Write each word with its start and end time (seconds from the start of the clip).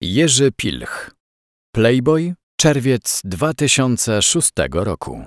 Jerzy 0.00 0.52
Pilch 0.52 1.10
Playboy, 1.74 2.34
czerwiec 2.60 3.20
2006 3.24 4.52
roku. 4.72 5.24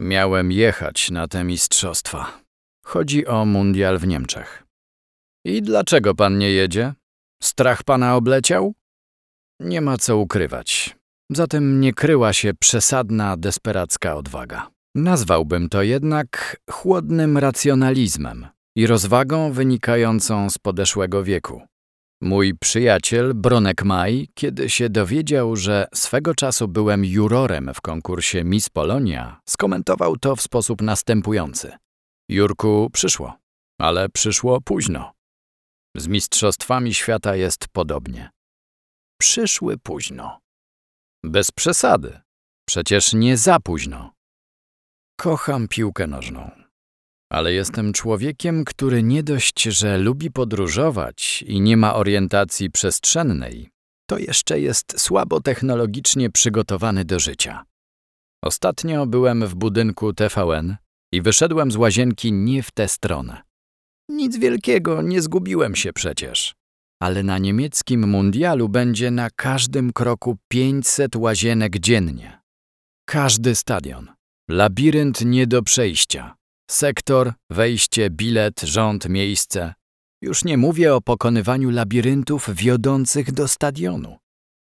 Miałem 0.00 0.52
jechać 0.52 1.10
na 1.10 1.28
te 1.28 1.44
mistrzostwa. 1.44 2.42
Chodzi 2.84 3.26
o 3.26 3.44
mundial 3.44 3.98
w 3.98 4.06
Niemczech. 4.06 4.64
I 5.44 5.62
dlaczego 5.62 6.14
pan 6.14 6.38
nie 6.38 6.50
jedzie? 6.50 6.94
Strach 7.42 7.82
pana 7.82 8.16
obleciał? 8.16 8.74
Nie 9.60 9.80
ma 9.80 9.98
co 9.98 10.16
ukrywać. 10.16 10.96
Zatem 11.30 11.80
nie 11.80 11.92
kryła 11.92 12.32
się 12.32 12.54
przesadna, 12.54 13.36
desperacka 13.36 14.16
odwaga. 14.16 14.70
Nazwałbym 14.94 15.68
to 15.68 15.82
jednak 15.82 16.56
chłodnym 16.70 17.38
racjonalizmem 17.38 18.46
i 18.76 18.86
rozwagą 18.86 19.52
wynikającą 19.52 20.50
z 20.50 20.58
podeszłego 20.58 21.24
wieku. 21.24 21.62
Mój 22.22 22.54
przyjaciel 22.54 23.34
Bronek 23.34 23.84
Maj, 23.84 24.28
kiedy 24.34 24.70
się 24.70 24.90
dowiedział, 24.90 25.56
że 25.56 25.86
swego 25.94 26.34
czasu 26.34 26.68
byłem 26.68 27.04
jurorem 27.04 27.70
w 27.74 27.80
konkursie 27.80 28.44
Miss 28.44 28.70
Polonia, 28.70 29.40
skomentował 29.48 30.16
to 30.16 30.36
w 30.36 30.42
sposób 30.42 30.82
następujący. 30.82 31.72
Jurku, 32.28 32.90
przyszło, 32.92 33.36
ale 33.80 34.08
przyszło 34.08 34.60
późno. 34.60 35.12
Z 35.96 36.06
mistrzostwami 36.06 36.94
świata 36.94 37.36
jest 37.36 37.68
podobnie. 37.72 38.30
Przyszły 39.20 39.78
późno. 39.78 40.41
Bez 41.24 41.50
przesady. 41.50 42.20
Przecież 42.68 43.12
nie 43.12 43.36
za 43.36 43.60
późno. 43.60 44.12
Kocham 45.20 45.68
piłkę 45.68 46.06
nożną. 46.06 46.50
Ale 47.32 47.52
jestem 47.52 47.92
człowiekiem, 47.92 48.64
który 48.64 49.02
nie 49.02 49.22
dość, 49.22 49.62
że 49.62 49.98
lubi 49.98 50.30
podróżować 50.30 51.42
i 51.42 51.60
nie 51.60 51.76
ma 51.76 51.94
orientacji 51.94 52.70
przestrzennej, 52.70 53.70
to 54.10 54.18
jeszcze 54.18 54.60
jest 54.60 55.00
słabo 55.00 55.40
technologicznie 55.40 56.30
przygotowany 56.30 57.04
do 57.04 57.18
życia. 57.18 57.64
Ostatnio 58.44 59.06
byłem 59.06 59.46
w 59.46 59.54
budynku 59.54 60.12
TVN 60.12 60.76
i 61.12 61.22
wyszedłem 61.22 61.70
z 61.70 61.76
łazienki 61.76 62.32
nie 62.32 62.62
w 62.62 62.70
tę 62.70 62.88
stronę. 62.88 63.42
Nic 64.08 64.36
wielkiego, 64.36 65.02
nie 65.02 65.22
zgubiłem 65.22 65.76
się 65.76 65.92
przecież. 65.92 66.54
Ale 67.02 67.22
na 67.22 67.38
niemieckim 67.38 68.08
mundialu 68.08 68.68
będzie 68.68 69.10
na 69.10 69.30
każdym 69.30 69.92
kroku 69.92 70.36
500 70.48 71.16
łazienek 71.16 71.78
dziennie. 71.78 72.40
Każdy 73.06 73.54
stadion. 73.54 74.08
Labirynt 74.50 75.24
nie 75.24 75.46
do 75.46 75.62
przejścia. 75.62 76.34
Sektor, 76.70 77.32
wejście, 77.50 78.10
bilet, 78.10 78.60
rząd, 78.60 79.08
miejsce. 79.08 79.74
Już 80.22 80.44
nie 80.44 80.58
mówię 80.58 80.94
o 80.94 81.00
pokonywaniu 81.00 81.70
labiryntów 81.70 82.54
wiodących 82.54 83.32
do 83.32 83.48
stadionu. 83.48 84.16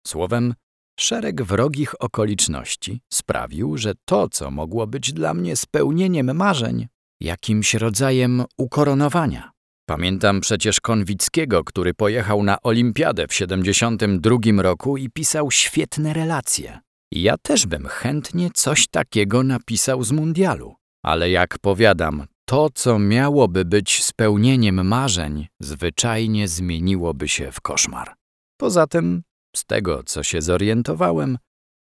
Słowem, 0.06 0.54
szereg 1.00 1.42
wrogich 1.42 2.02
okoliczności 2.02 3.00
sprawił, 3.12 3.76
że 3.78 3.92
to, 4.04 4.28
co 4.28 4.50
mogło 4.50 4.86
być 4.86 5.12
dla 5.12 5.34
mnie 5.34 5.56
spełnieniem 5.56 6.36
marzeń, 6.36 6.86
jakimś 7.20 7.74
rodzajem 7.74 8.44
ukoronowania. 8.58 9.51
Pamiętam 9.86 10.40
przecież 10.40 10.80
Konwickiego, 10.80 11.64
który 11.64 11.94
pojechał 11.94 12.42
na 12.42 12.62
Olimpiadę 12.62 13.26
w 13.28 13.34
72 13.34 14.62
roku 14.62 14.96
i 14.96 15.10
pisał 15.10 15.50
świetne 15.50 16.12
relacje. 16.12 16.80
Ja 17.12 17.36
też 17.38 17.66
bym 17.66 17.86
chętnie 17.86 18.50
coś 18.54 18.88
takiego 18.88 19.42
napisał 19.42 20.02
z 20.04 20.12
mundialu. 20.12 20.74
Ale 21.04 21.30
jak 21.30 21.58
powiadam, 21.58 22.26
to, 22.44 22.68
co 22.74 22.98
miałoby 22.98 23.64
być 23.64 24.04
spełnieniem 24.04 24.86
marzeń, 24.86 25.46
zwyczajnie 25.60 26.48
zmieniłoby 26.48 27.28
się 27.28 27.52
w 27.52 27.60
koszmar. 27.60 28.14
Poza 28.60 28.86
tym, 28.86 29.22
z 29.56 29.64
tego 29.64 30.02
co 30.06 30.22
się 30.22 30.42
zorientowałem, 30.42 31.38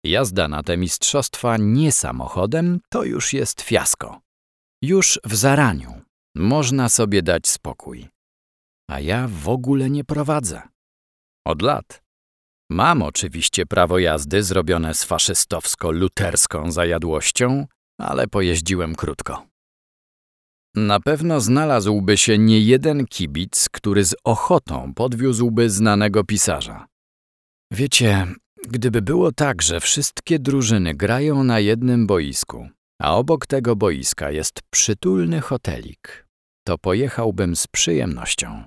jazda 0.04 0.48
na 0.48 0.64
te 0.64 0.78
mistrzostwa 0.78 1.58
nie 1.58 1.92
samochodem 1.92 2.80
to 2.90 3.04
już 3.04 3.34
jest 3.34 3.62
fiasko. 3.62 4.20
Już 4.82 5.20
w 5.24 5.36
zaraniu 5.36 6.02
można 6.36 6.90
sobie 6.90 7.22
dać 7.22 7.48
spokój. 7.48 8.08
A 8.90 9.00
ja 9.00 9.28
w 9.28 9.50
ogóle 9.50 9.90
nie 9.90 10.04
prowadzę. 10.04 10.62
Od 11.48 11.62
lat. 11.62 12.04
Mam 12.70 13.02
oczywiście 13.02 13.66
prawo 13.66 14.00
jazdy 14.00 14.44
zrobione 14.44 14.94
z 14.94 15.06
faszystowsko-luterską 15.06 16.72
zajadłością, 16.72 17.68
ale 18.00 18.28
pojeździłem 18.28 18.96
krótko. 18.96 19.48
Na 20.76 21.00
pewno 21.00 21.42
znalazłby 21.42 22.18
się 22.18 22.38
niejeden 22.38 23.06
kibic, 23.08 23.70
który 23.72 24.06
z 24.06 24.16
ochotą 24.24 24.94
podwiózłby 24.94 25.70
znanego 25.70 26.24
pisarza. 26.24 26.88
Wiecie, 27.72 28.28
gdyby 28.68 29.02
było 29.02 29.32
tak, 29.32 29.62
że 29.62 29.80
wszystkie 29.80 30.40
drużyny 30.40 30.94
grają 30.94 31.44
na 31.44 31.60
jednym 31.60 32.08
boisku, 32.08 32.70
a 33.02 33.16
obok 33.16 33.46
tego 33.46 33.76
boiska 33.76 34.32
jest 34.32 34.60
przytulny 34.70 35.42
hotelik, 35.42 36.23
to 36.64 36.78
pojechałbym 36.78 37.56
z 37.56 37.68
przyjemnością. 37.68 38.64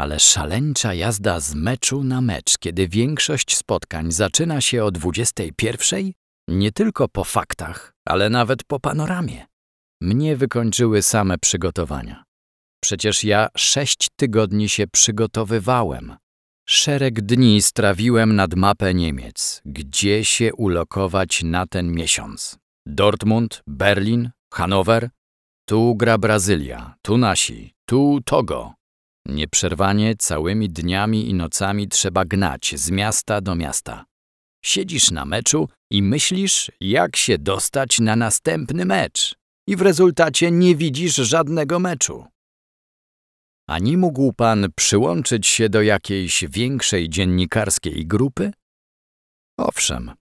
Ale 0.00 0.20
szaleńcza 0.20 0.94
jazda 0.94 1.40
z 1.40 1.54
meczu 1.54 2.04
na 2.04 2.20
mecz, 2.20 2.58
kiedy 2.58 2.88
większość 2.88 3.56
spotkań 3.56 4.12
zaczyna 4.12 4.60
się 4.60 4.84
o 4.84 4.90
21, 4.90 6.12
nie 6.48 6.72
tylko 6.72 7.08
po 7.08 7.24
faktach, 7.24 7.92
ale 8.08 8.30
nawet 8.30 8.64
po 8.64 8.80
panoramie. 8.80 9.46
Mnie 10.00 10.36
wykończyły 10.36 11.02
same 11.02 11.38
przygotowania. 11.38 12.24
Przecież 12.84 13.24
ja 13.24 13.48
sześć 13.56 14.08
tygodni 14.16 14.68
się 14.68 14.86
przygotowywałem. 14.86 16.16
Szereg 16.68 17.20
dni 17.20 17.62
strawiłem 17.62 18.36
nad 18.36 18.54
mapę 18.54 18.94
Niemiec, 18.94 19.62
gdzie 19.64 20.24
się 20.24 20.54
ulokować 20.54 21.42
na 21.42 21.66
ten 21.66 21.92
miesiąc. 21.92 22.58
Dortmund, 22.86 23.62
Berlin, 23.66 24.30
Hanower, 24.54 25.10
tu 25.66 25.94
gra 25.94 26.18
Brazylia, 26.18 26.94
tu 27.02 27.18
nasi, 27.18 27.74
tu 27.86 28.20
Togo. 28.24 28.74
Nieprzerwanie 29.26 30.16
całymi 30.16 30.68
dniami 30.68 31.30
i 31.30 31.34
nocami 31.34 31.88
trzeba 31.88 32.24
gnać 32.24 32.74
z 32.76 32.90
miasta 32.90 33.40
do 33.40 33.54
miasta. 33.54 34.04
Siedzisz 34.64 35.10
na 35.10 35.24
meczu 35.24 35.68
i 35.90 36.02
myślisz, 36.02 36.70
jak 36.80 37.16
się 37.16 37.38
dostać 37.38 38.00
na 38.00 38.16
następny 38.16 38.84
mecz, 38.84 39.34
i 39.68 39.76
w 39.76 39.82
rezultacie 39.82 40.50
nie 40.50 40.76
widzisz 40.76 41.14
żadnego 41.14 41.78
meczu. 41.78 42.26
A 43.68 43.78
nie 43.78 43.96
mógł 43.96 44.32
pan 44.32 44.66
przyłączyć 44.76 45.46
się 45.46 45.68
do 45.68 45.82
jakiejś 45.82 46.44
większej 46.48 47.08
dziennikarskiej 47.08 48.06
grupy? 48.06 48.52
Owszem, 49.58 50.12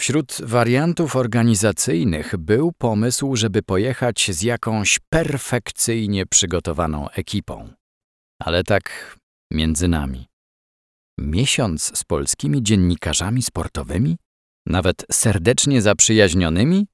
wśród 0.00 0.38
wariantów 0.42 1.16
organizacyjnych 1.16 2.36
był 2.36 2.72
pomysł, 2.72 3.36
żeby 3.36 3.62
pojechać 3.62 4.30
z 4.30 4.42
jakąś 4.42 4.98
perfekcyjnie 5.10 6.26
przygotowaną 6.26 7.10
ekipą. 7.10 7.68
Ale 8.42 8.64
tak 8.64 9.16
między 9.52 9.88
nami. 9.88 10.26
Miesiąc 11.20 11.98
z 11.98 12.04
polskimi 12.04 12.62
dziennikarzami 12.62 13.42
sportowymi? 13.42 14.16
Nawet 14.66 15.06
serdecznie 15.12 15.82
zaprzyjaźnionymi? 15.82 16.86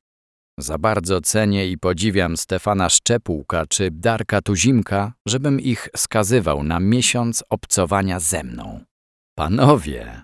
Za 0.58 0.78
bardzo 0.78 1.20
cenię 1.20 1.68
i 1.68 1.78
podziwiam 1.78 2.36
Stefana 2.36 2.88
Szczepółka 2.88 3.66
czy 3.66 3.90
Darka 3.90 4.42
Tuzimka, 4.42 5.12
żebym 5.28 5.60
ich 5.60 5.88
skazywał 5.96 6.62
na 6.62 6.80
miesiąc 6.80 7.44
obcowania 7.50 8.20
ze 8.20 8.44
mną. 8.44 8.84
Panowie, 9.38 10.22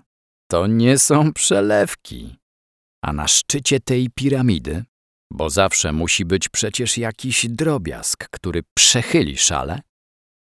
to 0.50 0.66
nie 0.66 0.98
są 0.98 1.32
przelewki. 1.32 2.39
A 3.04 3.12
na 3.12 3.28
szczycie 3.28 3.80
tej 3.80 4.08
piramidy, 4.14 4.84
bo 5.32 5.50
zawsze 5.50 5.92
musi 5.92 6.24
być 6.24 6.48
przecież 6.48 6.98
jakiś 6.98 7.46
drobiazg, 7.48 8.28
który 8.30 8.62
przechyli 8.74 9.38
szale, 9.38 9.80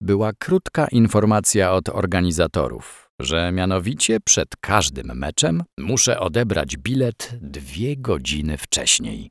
była 0.00 0.32
krótka 0.32 0.88
informacja 0.88 1.72
od 1.72 1.88
organizatorów, 1.88 3.10
że 3.20 3.52
mianowicie 3.52 4.20
przed 4.20 4.48
każdym 4.60 5.18
meczem 5.18 5.62
muszę 5.78 6.20
odebrać 6.20 6.76
bilet 6.76 7.30
dwie 7.40 7.96
godziny 7.96 8.58
wcześniej. 8.58 9.30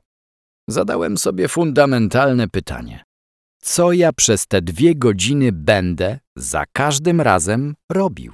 Zadałem 0.69 1.17
sobie 1.17 1.47
fundamentalne 1.47 2.47
pytanie. 2.47 3.03
Co 3.61 3.91
ja 3.91 4.13
przez 4.13 4.47
te 4.47 4.61
dwie 4.61 4.95
godziny 4.95 5.51
będę 5.51 6.19
za 6.35 6.65
każdym 6.73 7.21
razem 7.21 7.75
robił? 7.91 8.33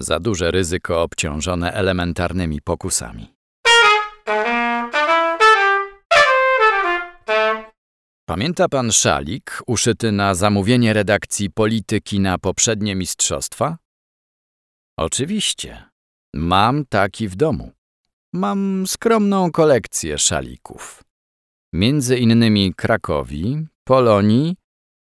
Za 0.00 0.20
duże 0.20 0.50
ryzyko 0.50 1.02
obciążone 1.02 1.72
elementarnymi 1.72 2.60
pokusami. 2.60 3.34
Pamięta 8.28 8.68
pan 8.68 8.92
szalik 8.92 9.62
uszyty 9.66 10.12
na 10.12 10.34
zamówienie 10.34 10.92
redakcji 10.92 11.50
polityki 11.50 12.20
na 12.20 12.38
poprzednie 12.38 12.94
mistrzostwa? 12.94 13.78
Oczywiście. 14.98 15.90
Mam 16.34 16.86
taki 16.86 17.28
w 17.28 17.36
domu. 17.36 17.72
Mam 18.34 18.86
skromną 18.86 19.50
kolekcję 19.52 20.18
szalików. 20.18 21.02
Między 21.72 22.18
innymi 22.18 22.74
Krakowi, 22.74 23.66
Polonii, 23.84 24.56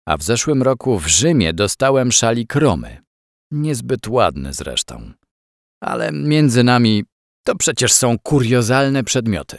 a 0.08 0.16
w 0.16 0.22
zeszłym 0.22 0.62
roku 0.62 0.98
w 0.98 1.06
Rzymie 1.06 1.52
dostałem 1.52 2.12
szalik 2.12 2.54
Romy. 2.54 3.02
Niezbyt 3.50 4.08
ładny 4.08 4.52
zresztą. 4.52 5.12
Ale 5.82 6.12
między 6.12 6.64
nami 6.64 7.04
to 7.44 7.56
przecież 7.56 7.92
są 7.92 8.18
kuriozalne 8.18 9.04
przedmioty. 9.04 9.58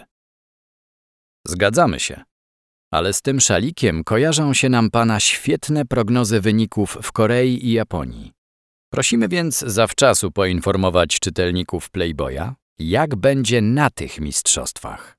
Zgadzamy 1.47 1.99
się. 1.99 2.23
Ale 2.93 3.13
z 3.13 3.21
tym 3.21 3.39
szalikiem 3.39 4.03
kojarzą 4.03 4.53
się 4.53 4.69
nam 4.69 4.89
pana 4.89 5.19
świetne 5.19 5.85
prognozy 5.85 6.41
wyników 6.41 6.97
w 7.01 7.11
Korei 7.11 7.65
i 7.67 7.71
Japonii. 7.71 8.31
Prosimy 8.91 9.27
więc 9.27 9.59
zawczasu 9.59 10.31
poinformować 10.31 11.19
czytelników 11.19 11.89
Playboya, 11.89 12.53
jak 12.79 13.15
będzie 13.15 13.61
na 13.61 13.89
tych 13.89 14.19
mistrzostwach. 14.19 15.17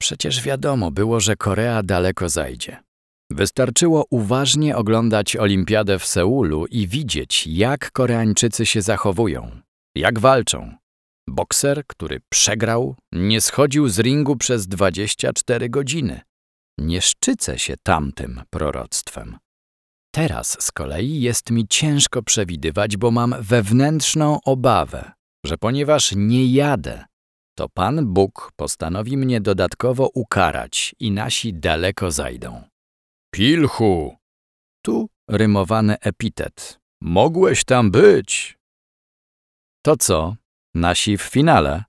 Przecież 0.00 0.42
wiadomo 0.42 0.90
było, 0.90 1.20
że 1.20 1.36
Korea 1.36 1.82
daleko 1.82 2.28
zajdzie. 2.28 2.82
Wystarczyło 3.30 4.06
uważnie 4.10 4.76
oglądać 4.76 5.36
Olimpiadę 5.36 5.98
w 5.98 6.06
Seulu 6.06 6.66
i 6.66 6.88
widzieć, 6.88 7.46
jak 7.46 7.92
Koreańczycy 7.92 8.66
się 8.66 8.82
zachowują, 8.82 9.60
jak 9.94 10.18
walczą. 10.18 10.76
Bokser, 11.28 11.86
który 11.86 12.20
przegrał, 12.28 12.96
nie 13.12 13.40
schodził 13.40 13.88
z 13.88 13.98
ringu 13.98 14.36
przez 14.36 14.68
24 14.68 15.68
godziny. 15.68 16.20
Nie 16.78 17.00
szczycę 17.02 17.58
się 17.58 17.74
tamtym 17.82 18.42
proroctwem. 18.50 19.38
Teraz 20.14 20.56
z 20.60 20.72
kolei 20.72 21.20
jest 21.20 21.50
mi 21.50 21.68
ciężko 21.68 22.22
przewidywać, 22.22 22.96
bo 22.96 23.10
mam 23.10 23.34
wewnętrzną 23.40 24.38
obawę, 24.44 25.12
że 25.46 25.58
ponieważ 25.58 26.12
nie 26.16 26.46
jadę, 26.46 27.04
to 27.58 27.68
Pan 27.68 28.06
Bóg 28.06 28.52
postanowi 28.56 29.16
mnie 29.16 29.40
dodatkowo 29.40 30.10
ukarać 30.14 30.94
i 31.00 31.10
nasi 31.10 31.54
daleko 31.54 32.10
zajdą. 32.10 32.62
Pilchu! 33.34 34.16
Tu 34.82 35.08
rymowany 35.30 35.96
epitet. 36.00 36.78
Mogłeś 37.00 37.64
tam 37.64 37.90
być! 37.90 38.58
To 39.82 39.96
co, 39.96 40.36
nasi 40.76 41.16
w 41.16 41.22
finale? 41.22 41.84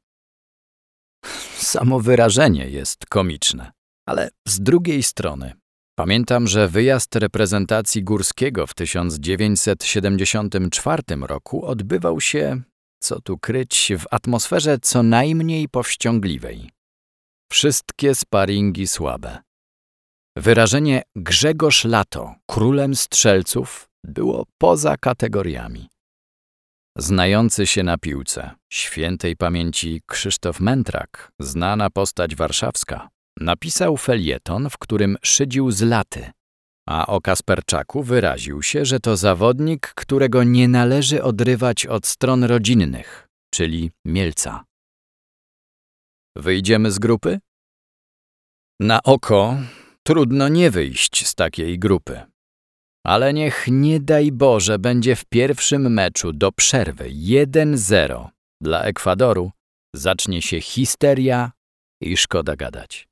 Samo 1.55 1.99
wyrażenie 1.99 2.69
jest 2.69 3.05
komiczne, 3.05 3.71
ale 4.05 4.29
z 4.47 4.59
drugiej 4.59 5.03
strony 5.03 5.53
Pamiętam, 5.99 6.47
że 6.47 6.67
wyjazd 6.67 7.15
reprezentacji 7.15 8.03
Górskiego 8.03 8.67
w 8.67 8.73
1974 8.73 11.03
roku 11.21 11.65
odbywał 11.65 12.21
się, 12.21 12.61
co 13.03 13.21
tu 13.21 13.37
kryć, 13.37 13.91
w 13.99 14.05
atmosferze 14.11 14.77
co 14.81 15.03
najmniej 15.03 15.69
powściągliwej. 15.69 16.69
Wszystkie 17.51 18.15
sparingi 18.15 18.87
słabe. 18.87 19.37
Wyrażenie 20.37 21.01
Grzegorz 21.15 21.85
Lato, 21.85 22.35
królem 22.45 22.95
strzelców, 22.95 23.89
było 24.03 24.45
poza 24.57 24.97
kategoriami. 24.97 25.87
Znający 26.97 27.67
się 27.67 27.83
na 27.83 27.97
piłce, 27.97 28.51
świętej 28.69 29.35
pamięci 29.35 30.01
Krzysztof 30.05 30.59
Mentrak, 30.59 31.31
znana 31.39 31.89
postać 31.89 32.35
warszawska, 32.35 33.09
Napisał 33.39 33.97
felieton, 33.97 34.69
w 34.69 34.77
którym 34.77 35.17
szydził 35.21 35.71
z 35.71 35.81
laty, 35.81 36.31
a 36.87 37.07
o 37.07 37.21
Kasperczaku 37.21 38.03
wyraził 38.03 38.63
się, 38.63 38.85
że 38.85 38.99
to 38.99 39.17
zawodnik, 39.17 39.93
którego 39.95 40.43
nie 40.43 40.67
należy 40.67 41.23
odrywać 41.23 41.85
od 41.85 42.07
stron 42.07 42.43
rodzinnych, 42.43 43.27
czyli 43.53 43.91
Mielca. 44.05 44.63
Wyjdziemy 46.35 46.91
z 46.91 46.99
grupy? 46.99 47.39
Na 48.79 49.03
oko 49.03 49.57
trudno 50.03 50.47
nie 50.47 50.71
wyjść 50.71 51.27
z 51.27 51.35
takiej 51.35 51.79
grupy. 51.79 52.21
Ale 53.07 53.33
niech 53.33 53.65
nie 53.67 53.99
daj 53.99 54.31
Boże 54.31 54.79
będzie 54.79 55.15
w 55.15 55.25
pierwszym 55.25 55.93
meczu 55.93 56.33
do 56.33 56.51
przerwy 56.51 57.09
1-0 57.09 58.27
dla 58.61 58.83
Ekwadoru, 58.83 59.51
zacznie 59.95 60.41
się 60.41 60.61
histeria 60.61 61.51
i 62.01 62.17
szkoda 62.17 62.55
gadać. 62.55 63.07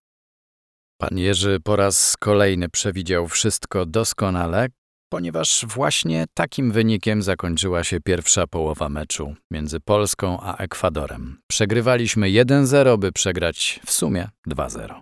Pan 1.01 1.17
Jerzy 1.17 1.59
po 1.63 1.75
raz 1.75 2.17
kolejny 2.19 2.69
przewidział 2.69 3.27
wszystko 3.27 3.85
doskonale, 3.85 4.67
ponieważ 5.09 5.65
właśnie 5.67 6.25
takim 6.33 6.71
wynikiem 6.71 7.21
zakończyła 7.21 7.83
się 7.83 8.01
pierwsza 8.01 8.47
połowa 8.47 8.89
meczu 8.89 9.35
między 9.51 9.79
Polską 9.79 10.39
a 10.41 10.57
Ekwadorem. 10.57 11.39
Przegrywaliśmy 11.47 12.27
1-0, 12.27 12.97
by 12.99 13.11
przegrać 13.11 13.79
w 13.85 13.91
sumie 13.91 14.29
2-0. 14.47 15.01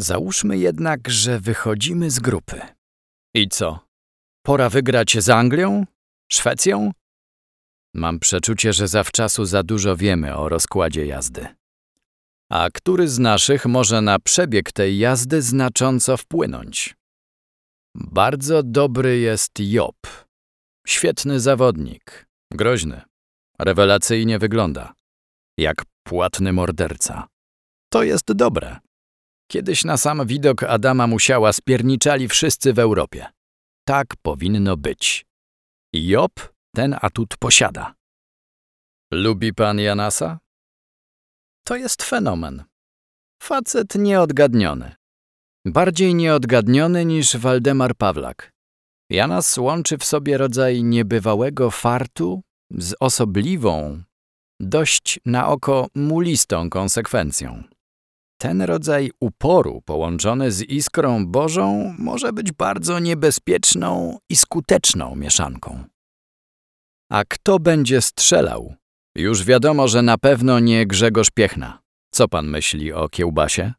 Załóżmy 0.00 0.58
jednak, 0.58 1.10
że 1.10 1.40
wychodzimy 1.40 2.10
z 2.10 2.18
grupy. 2.18 2.60
I 3.34 3.48
co? 3.48 3.80
Pora 4.46 4.68
wygrać 4.68 5.16
z 5.18 5.28
Anglią? 5.28 5.84
Szwecją? 6.32 6.92
Mam 7.94 8.18
przeczucie, 8.18 8.72
że 8.72 8.88
zawczasu 8.88 9.44
za 9.44 9.62
dużo 9.62 9.96
wiemy 9.96 10.36
o 10.36 10.48
rozkładzie 10.48 11.06
jazdy 11.06 11.48
a 12.52 12.70
który 12.70 13.08
z 13.08 13.18
naszych 13.18 13.66
może 13.66 14.00
na 14.00 14.18
przebieg 14.18 14.72
tej 14.72 14.98
jazdy 14.98 15.42
znacząco 15.42 16.16
wpłynąć. 16.16 16.94
Bardzo 17.94 18.62
dobry 18.62 19.18
jest 19.18 19.52
Job. 19.60 19.96
Świetny 20.86 21.40
zawodnik, 21.40 22.26
groźny, 22.50 23.02
rewelacyjnie 23.58 24.38
wygląda, 24.38 24.92
jak 25.58 25.82
płatny 26.06 26.52
morderca. 26.52 27.26
To 27.92 28.02
jest 28.02 28.32
dobre. 28.32 28.78
Kiedyś 29.52 29.84
na 29.84 29.96
sam 29.96 30.26
widok 30.26 30.62
Adama 30.62 31.06
Musiała 31.06 31.52
spierniczali 31.52 32.28
wszyscy 32.28 32.72
w 32.72 32.78
Europie. 32.78 33.26
Tak 33.86 34.06
powinno 34.22 34.76
być. 34.76 35.26
Job 35.92 36.32
ten 36.74 36.96
atut 37.00 37.36
posiada. 37.36 37.94
Lubi 39.12 39.54
pan 39.54 39.78
Janasa? 39.78 40.38
To 41.66 41.76
jest 41.76 42.02
fenomen. 42.02 42.64
Facet 43.42 43.94
nieodgadniony. 43.94 44.94
Bardziej 45.66 46.14
nieodgadniony 46.14 47.04
niż 47.04 47.36
Waldemar 47.36 47.96
Pawlak. 47.96 48.52
Janas 49.10 49.58
łączy 49.58 49.98
w 49.98 50.04
sobie 50.04 50.38
rodzaj 50.38 50.82
niebywałego 50.82 51.70
fartu 51.70 52.42
z 52.70 52.94
osobliwą, 53.00 54.02
dość 54.60 55.20
na 55.26 55.48
oko 55.48 55.86
mulistą 55.94 56.70
konsekwencją. 56.70 57.71
Ten 58.42 58.62
rodzaj 58.62 59.10
uporu 59.20 59.82
połączony 59.84 60.52
z 60.52 60.62
iskrą 60.62 61.26
Bożą 61.26 61.94
może 61.98 62.32
być 62.32 62.52
bardzo 62.52 62.98
niebezpieczną 62.98 64.18
i 64.30 64.36
skuteczną 64.36 65.16
mieszanką. 65.16 65.84
A 67.10 67.24
kto 67.24 67.58
będzie 67.58 68.00
strzelał, 68.00 68.74
już 69.16 69.44
wiadomo, 69.44 69.88
że 69.88 70.02
na 70.02 70.18
pewno 70.18 70.58
nie 70.58 70.86
Grzegorz 70.86 71.30
Piechna. 71.30 71.82
Co 72.14 72.28
pan 72.28 72.48
myśli 72.48 72.92
o 72.92 73.08
kiełbasie? 73.08 73.72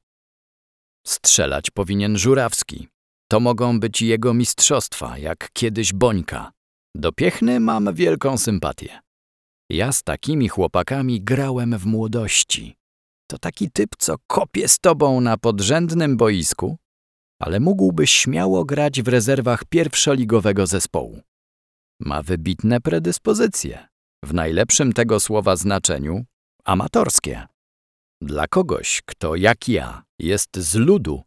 Strzelać 1.07 1.71
powinien 1.71 2.17
Żurawski. 2.17 2.87
To 3.31 3.39
mogą 3.39 3.79
być 3.79 4.01
jego 4.01 4.33
mistrzostwa, 4.33 5.17
jak 5.17 5.49
kiedyś 5.53 5.93
Bońka. 5.93 6.51
Do 6.95 7.11
Piechny 7.11 7.59
mam 7.59 7.93
wielką 7.93 8.37
sympatię. 8.37 8.99
Ja 9.69 9.91
z 9.91 10.03
takimi 10.03 10.49
chłopakami 10.49 11.21
grałem 11.21 11.77
w 11.77 11.85
młodości. 11.85 12.75
To 13.33 13.39
taki 13.39 13.71
typ, 13.71 13.89
co 13.97 14.15
kopie 14.27 14.67
z 14.67 14.79
tobą 14.79 15.21
na 15.21 15.37
podrzędnym 15.37 16.17
boisku, 16.17 16.77
ale 17.39 17.59
mógłby 17.59 18.07
śmiało 18.07 18.65
grać 18.65 19.01
w 19.01 19.07
rezerwach 19.07 19.65
pierwszoligowego 19.65 20.67
zespołu. 20.67 21.21
Ma 21.99 22.23
wybitne 22.23 22.81
predyspozycje 22.81 23.87
w 24.25 24.33
najlepszym 24.33 24.93
tego 24.93 25.19
słowa 25.19 25.55
znaczeniu 25.55 26.25
amatorskie. 26.63 27.47
Dla 28.21 28.47
kogoś, 28.47 29.01
kto 29.05 29.35
jak 29.35 29.67
ja 29.69 30.03
jest 30.19 30.57
z 30.57 30.75
ludu, 30.75 31.23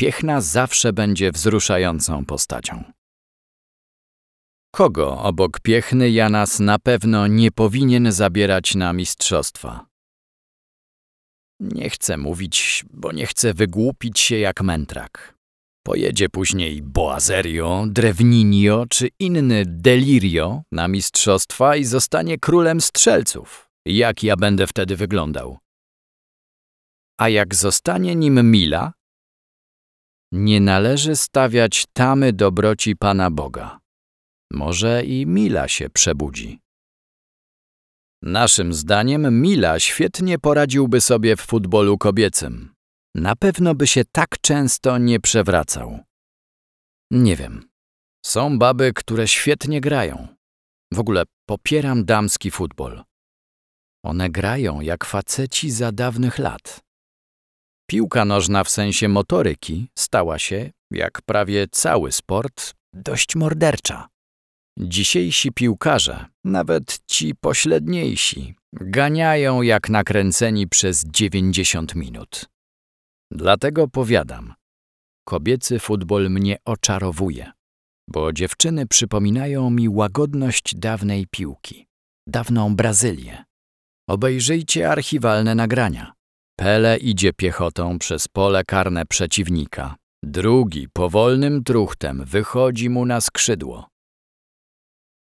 Piechna 0.00 0.40
zawsze 0.40 0.92
będzie 0.92 1.32
wzruszającą 1.32 2.24
postacią. 2.24 2.84
Kogo 4.74 5.18
obok 5.18 5.60
Piechny 5.60 6.10
Janas 6.10 6.60
na 6.60 6.78
pewno 6.78 7.26
nie 7.26 7.50
powinien 7.50 8.12
zabierać 8.12 8.74
na 8.74 8.92
mistrzostwa? 8.92 9.87
Nie 11.60 11.90
chcę 11.90 12.16
mówić, 12.16 12.84
bo 12.90 13.12
nie 13.12 13.26
chcę 13.26 13.54
wygłupić 13.54 14.20
się 14.20 14.38
jak 14.38 14.62
mętrak. 14.62 15.38
Pojedzie 15.86 16.28
później 16.28 16.82
Boazerio, 16.82 17.84
Drewninio 17.88 18.86
czy 18.90 19.08
inny 19.18 19.64
Delirio 19.66 20.62
na 20.72 20.88
mistrzostwa 20.88 21.76
i 21.76 21.84
zostanie 21.84 22.38
królem 22.38 22.80
strzelców. 22.80 23.70
Jak 23.86 24.22
ja 24.22 24.36
będę 24.36 24.66
wtedy 24.66 24.96
wyglądał? 24.96 25.58
A 27.20 27.28
jak 27.28 27.54
zostanie 27.54 28.14
nim 28.14 28.50
Mila? 28.50 28.92
Nie 30.32 30.60
należy 30.60 31.16
stawiać 31.16 31.84
tamy 31.92 32.32
dobroci 32.32 32.96
Pana 32.96 33.30
Boga. 33.30 33.78
Może 34.52 35.04
i 35.04 35.26
Mila 35.26 35.68
się 35.68 35.90
przebudzi. 35.90 36.60
Naszym 38.22 38.74
zdaniem 38.74 39.40
Mila 39.42 39.80
świetnie 39.80 40.38
poradziłby 40.38 41.00
sobie 41.00 41.36
w 41.36 41.40
futbolu 41.40 41.98
kobiecym. 41.98 42.74
Na 43.14 43.36
pewno 43.36 43.74
by 43.74 43.86
się 43.86 44.04
tak 44.12 44.40
często 44.40 44.98
nie 44.98 45.20
przewracał. 45.20 45.98
Nie 47.10 47.36
wiem. 47.36 47.68
Są 48.24 48.58
baby, 48.58 48.92
które 48.94 49.28
świetnie 49.28 49.80
grają. 49.80 50.28
W 50.92 50.98
ogóle 50.98 51.24
popieram 51.48 52.04
damski 52.04 52.50
futbol. 52.50 53.02
One 54.04 54.30
grają 54.30 54.80
jak 54.80 55.04
faceci 55.04 55.70
za 55.70 55.92
dawnych 55.92 56.38
lat. 56.38 56.80
Piłka 57.90 58.24
nożna 58.24 58.64
w 58.64 58.70
sensie 58.70 59.08
motoryki 59.08 59.88
stała 59.98 60.38
się, 60.38 60.70
jak 60.90 61.22
prawie 61.22 61.66
cały 61.70 62.12
sport, 62.12 62.74
dość 62.94 63.36
mordercza. 63.36 64.08
Dzisiejsi 64.80 65.52
piłkarze, 65.52 66.26
nawet 66.44 66.98
ci 67.06 67.34
pośledniejsi, 67.34 68.54
ganiają 68.72 69.62
jak 69.62 69.88
nakręceni 69.88 70.68
przez 70.68 71.04
90 71.04 71.94
minut. 71.94 72.48
Dlatego 73.30 73.88
powiadam, 73.88 74.54
kobiecy 75.28 75.78
futbol 75.78 76.30
mnie 76.30 76.56
oczarowuje, 76.64 77.52
bo 78.08 78.32
dziewczyny 78.32 78.86
przypominają 78.86 79.70
mi 79.70 79.88
łagodność 79.88 80.74
dawnej 80.74 81.26
piłki, 81.30 81.86
dawną 82.28 82.76
Brazylię. 82.76 83.44
Obejrzyjcie 84.08 84.90
archiwalne 84.90 85.54
nagrania. 85.54 86.12
Pele 86.58 86.96
idzie 86.96 87.32
piechotą 87.32 87.98
przez 87.98 88.28
pole 88.28 88.64
karne 88.64 89.06
przeciwnika. 89.06 89.96
Drugi 90.24 90.88
powolnym 90.92 91.64
truchtem 91.64 92.24
wychodzi 92.24 92.90
mu 92.90 93.06
na 93.06 93.20
skrzydło. 93.20 93.88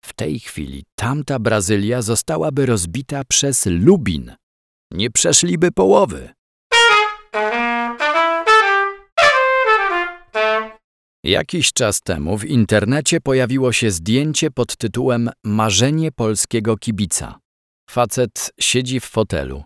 W 0.06 0.14
tej 0.14 0.40
chwili 0.40 0.84
tamta 0.96 1.40
Brazylia 1.40 2.02
zostałaby 2.02 2.66
rozbita 2.66 3.24
przez 3.24 3.66
Lubin. 3.66 4.36
Nie 4.94 5.12
przeszliby 5.12 5.72
połowy. 5.72 6.30
Jakiś 11.24 11.74
czas 11.74 12.02
temu 12.02 12.38
w 12.38 12.46
internecie 12.46 13.22
pojawiło 13.22 13.72
się 13.72 13.92
zdjęcie 13.92 14.52
pod 14.52 14.78
tytułem 14.78 15.30
Marzenie 15.44 16.12
polskiego 16.12 16.78
kibica. 16.78 17.40
Facet 17.90 18.52
siedzi 18.60 19.00
w 19.00 19.06
fotelu. 19.06 19.64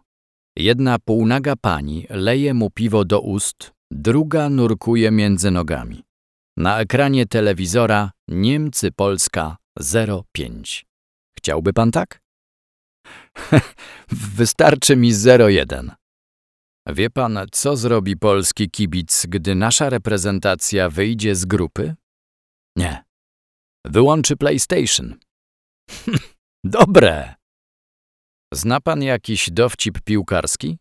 Jedna 0.58 1.00
półnaga 1.00 1.56
pani 1.62 2.08
leje 2.10 2.54
mu 2.54 2.70
piwo 2.70 3.06
do 3.06 3.22
ust, 3.22 3.72
druga 3.92 4.50
nurkuje 4.50 5.12
między 5.12 5.52
nogami. 5.52 6.04
Na 6.58 6.80
ekranie 6.80 7.26
telewizora 7.26 8.12
Niemcy 8.28 8.92
Polska 8.92 9.58
05. 10.34 10.86
Chciałby 11.38 11.74
pan 11.74 11.92
tak? 11.92 12.22
Wystarczy 14.38 14.96
mi 14.96 15.12
01. 15.40 15.92
Wie 16.88 17.10
pan, 17.10 17.40
co 17.52 17.78
zrobi 17.78 18.18
polski 18.18 18.70
kibic, 18.70 19.26
gdy 19.30 19.56
nasza 19.56 19.90
reprezentacja 19.90 20.90
wyjdzie 20.90 21.36
z 21.36 21.46
grupy? 21.46 21.96
Nie. 22.76 23.04
Wyłączy 23.86 24.38
PlayStation. 24.38 25.16
Dobre. 26.64 27.36
Zna 28.54 28.82
pan 28.82 29.04
jakiś 29.04 29.50
dowcip 29.52 30.02
piłkarski? 30.02 30.78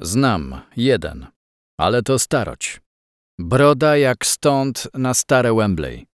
Znam, 0.00 0.60
jeden, 0.76 1.26
ale 1.78 2.02
to 2.02 2.18
staroć. 2.18 2.80
Broda 3.38 3.96
jak 3.96 4.26
stąd 4.26 4.88
na 4.94 5.14
stare 5.14 5.54
Wembley. 5.54 6.09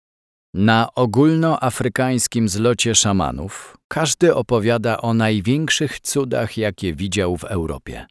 Na 0.54 0.94
ogólnoafrykańskim 0.96 2.50
zlocie 2.50 2.96
szamanów 2.96 3.78
każdy 3.88 4.36
opowiada 4.36 5.02
o 5.02 5.14
największych 5.14 6.00
cudach, 6.00 6.58
jakie 6.58 6.94
widział 6.94 7.38
w 7.38 7.44
Europie. 7.44 8.06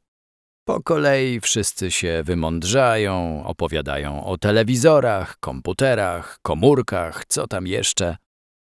Po 0.65 0.83
kolei 0.83 1.41
wszyscy 1.41 1.91
się 1.91 2.23
wymądrzają, 2.25 3.45
opowiadają 3.47 4.25
o 4.25 4.39
telewizorach, 4.39 5.37
komputerach, 5.41 6.39
komórkach, 6.43 7.25
co 7.29 7.47
tam 7.47 7.67
jeszcze, 7.67 8.17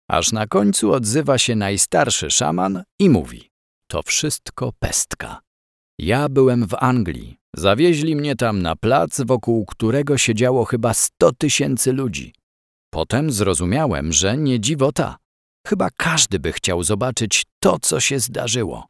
aż 0.09 0.31
na 0.31 0.47
końcu 0.47 0.91
odzywa 0.93 1.37
się 1.37 1.55
najstarszy 1.55 2.31
szaman 2.31 2.83
i 2.99 3.09
mówi: 3.09 3.49
To 3.87 4.01
wszystko 4.03 4.71
pestka. 4.79 5.41
Ja 5.99 6.29
byłem 6.29 6.67
w 6.67 6.75
Anglii. 6.79 7.37
Zawieźli 7.55 8.15
mnie 8.15 8.35
tam 8.35 8.61
na 8.61 8.75
plac, 8.75 9.21
wokół 9.25 9.65
którego 9.65 10.17
siedziało 10.17 10.65
chyba 10.65 10.93
sto 10.93 11.31
tysięcy 11.31 11.93
ludzi. 11.93 12.33
Potem 12.93 13.31
zrozumiałem, 13.31 14.13
że 14.13 14.37
nie 14.37 14.59
dziwota. 14.59 15.17
Chyba 15.67 15.89
każdy 15.97 16.39
by 16.39 16.53
chciał 16.53 16.83
zobaczyć 16.83 17.45
to, 17.59 17.79
co 17.79 17.99
się 17.99 18.19
zdarzyło. 18.19 18.87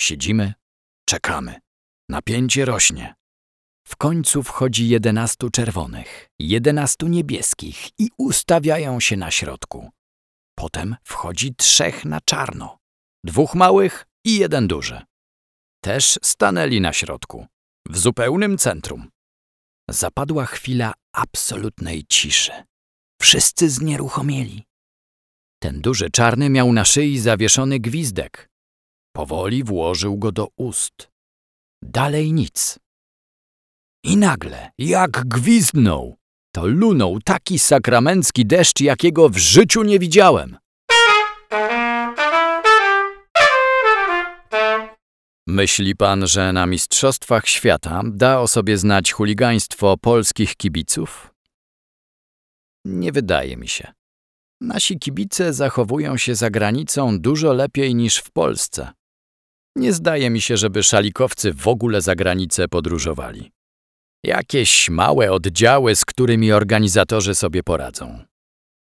Siedzimy, 0.00 0.54
czekamy. 1.08 1.60
Napięcie 2.08 2.64
rośnie. 2.64 3.14
W 3.86 3.96
końcu 3.96 4.42
wchodzi 4.42 4.88
jedenastu 4.88 5.50
czerwonych, 5.50 6.28
jedenastu 6.38 7.06
niebieskich 7.08 7.88
i 7.98 8.08
ustawiają 8.18 9.00
się 9.00 9.16
na 9.16 9.30
środku. 9.30 9.90
Potem 10.58 10.96
wchodzi 11.04 11.54
trzech 11.54 12.04
na 12.04 12.20
czarno, 12.20 12.78
dwóch 13.24 13.54
małych 13.54 14.06
i 14.24 14.38
jeden 14.38 14.68
duży. 14.68 15.02
Też 15.84 16.18
stanęli 16.22 16.80
na 16.80 16.92
środku, 16.92 17.46
w 17.88 17.98
zupełnym 17.98 18.58
centrum. 18.58 19.10
Zapadła 19.90 20.46
chwila 20.46 20.92
absolutnej 21.12 22.04
ciszy. 22.08 22.52
Wszyscy 23.24 23.70
znieruchomieli. 23.70 24.64
Ten 25.62 25.80
duży 25.80 26.10
czarny 26.10 26.50
miał 26.50 26.72
na 26.72 26.84
szyi 26.84 27.18
zawieszony 27.18 27.80
gwizdek. 27.80 28.50
Powoli 29.16 29.64
włożył 29.64 30.18
go 30.18 30.32
do 30.32 30.48
ust. 30.56 31.08
Dalej 31.82 32.32
nic. 32.32 32.78
I 34.04 34.16
nagle, 34.16 34.70
jak 34.78 35.10
gwizdnął, 35.10 36.16
to 36.54 36.66
lunął 36.66 37.20
taki 37.20 37.58
sakramencki 37.58 38.46
deszcz, 38.46 38.80
jakiego 38.80 39.28
w 39.28 39.36
życiu 39.36 39.82
nie 39.82 39.98
widziałem. 39.98 40.56
Myśli 45.46 45.96
pan, 45.96 46.26
że 46.26 46.52
na 46.52 46.66
Mistrzostwach 46.66 47.48
Świata 47.48 48.02
da 48.04 48.40
o 48.40 48.48
sobie 48.48 48.78
znać 48.78 49.12
chuligaństwo 49.12 49.96
polskich 49.96 50.56
kibiców? 50.56 51.33
Nie 52.84 53.12
wydaje 53.12 53.56
mi 53.56 53.68
się. 53.68 53.92
Nasi 54.60 54.98
kibice 54.98 55.52
zachowują 55.52 56.16
się 56.16 56.34
za 56.34 56.50
granicą 56.50 57.18
dużo 57.20 57.52
lepiej 57.52 57.94
niż 57.94 58.16
w 58.16 58.30
Polsce. 58.30 58.92
Nie 59.76 59.92
zdaje 59.92 60.30
mi 60.30 60.40
się, 60.40 60.56
żeby 60.56 60.82
szalikowcy 60.82 61.52
w 61.52 61.68
ogóle 61.68 62.00
za 62.02 62.14
granicę 62.14 62.68
podróżowali. 62.68 63.52
Jakieś 64.24 64.90
małe 64.90 65.32
oddziały, 65.32 65.96
z 65.96 66.04
którymi 66.04 66.52
organizatorzy 66.52 67.34
sobie 67.34 67.62
poradzą. 67.62 68.24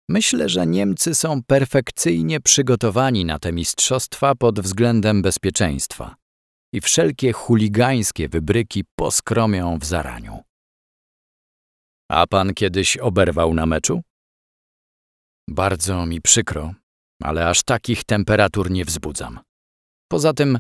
Myślę, 0.09 0.49
że 0.49 0.67
Niemcy 0.67 1.15
są 1.15 1.43
perfekcyjnie 1.43 2.41
przygotowani 2.41 3.25
na 3.25 3.39
te 3.39 3.53
mistrzostwa 3.53 4.35
pod 4.35 4.61
względem 4.61 5.23
bezpieczeństwa 5.23 6.17
i 6.75 6.81
wszelkie 6.81 7.33
chuligańskie 7.33 8.29
wybryki 8.29 8.85
poskromią 8.99 9.79
w 9.79 9.85
zaraniu. 9.85 10.41
A 12.13 12.27
pan 12.27 12.55
kiedyś 12.55 12.97
oberwał 12.97 13.55
na 13.55 13.67
meczu? 13.67 14.03
Bardzo 15.51 16.07
mi 16.07 16.21
przykro, 16.21 16.75
ale 17.23 17.49
aż 17.49 17.63
takich 17.63 18.05
temperatur 18.05 18.71
nie 18.71 18.85
wzbudzam. 18.85 19.41
Poza 20.11 20.33
tym 20.33 20.59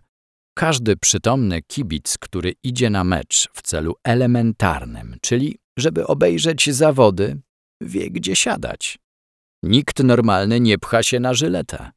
każdy 0.58 0.96
przytomny 0.96 1.62
kibic, 1.62 2.18
który 2.18 2.54
idzie 2.62 2.90
na 2.90 3.04
mecz 3.04 3.48
w 3.52 3.62
celu 3.62 3.94
elementarnym, 4.04 5.16
czyli 5.22 5.58
żeby 5.78 6.06
obejrzeć 6.06 6.70
zawody, 6.70 7.40
wie 7.80 8.10
gdzie 8.10 8.36
siadać. 8.36 8.98
Nikt 9.62 9.98
normalny 9.98 10.60
nie 10.60 10.78
pcha 10.78 11.02
się 11.02 11.20
na 11.20 11.34
żyletę. 11.34 11.90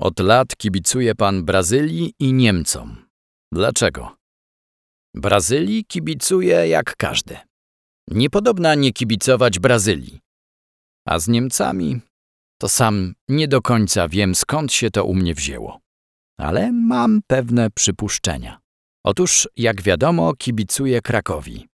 Od 0.00 0.20
lat 0.20 0.56
kibicuje 0.56 1.14
pan 1.14 1.44
Brazylii 1.44 2.14
i 2.18 2.32
Niemcom. 2.32 3.08
Dlaczego? 3.54 4.16
Brazylii 5.14 5.84
kibicuje 5.84 6.68
jak 6.68 6.96
każdy. 6.96 7.51
Niepodobna 8.10 8.74
nie 8.74 8.92
kibicować 8.92 9.58
Brazylii. 9.58 10.20
A 11.08 11.18
z 11.18 11.28
Niemcami 11.28 12.00
to 12.60 12.68
sam 12.68 13.14
nie 13.28 13.48
do 13.48 13.62
końca 13.62 14.08
wiem 14.08 14.34
skąd 14.34 14.72
się 14.72 14.90
to 14.90 15.04
u 15.04 15.14
mnie 15.14 15.34
wzięło 15.34 15.82
ale 16.42 16.72
mam 16.72 17.20
pewne 17.26 17.70
przypuszczenia. 17.70 18.60
Otóż, 19.04 19.48
jak 19.56 19.82
wiadomo, 19.82 20.34
kibicuję 20.34 21.00
Krakowi. 21.00 21.68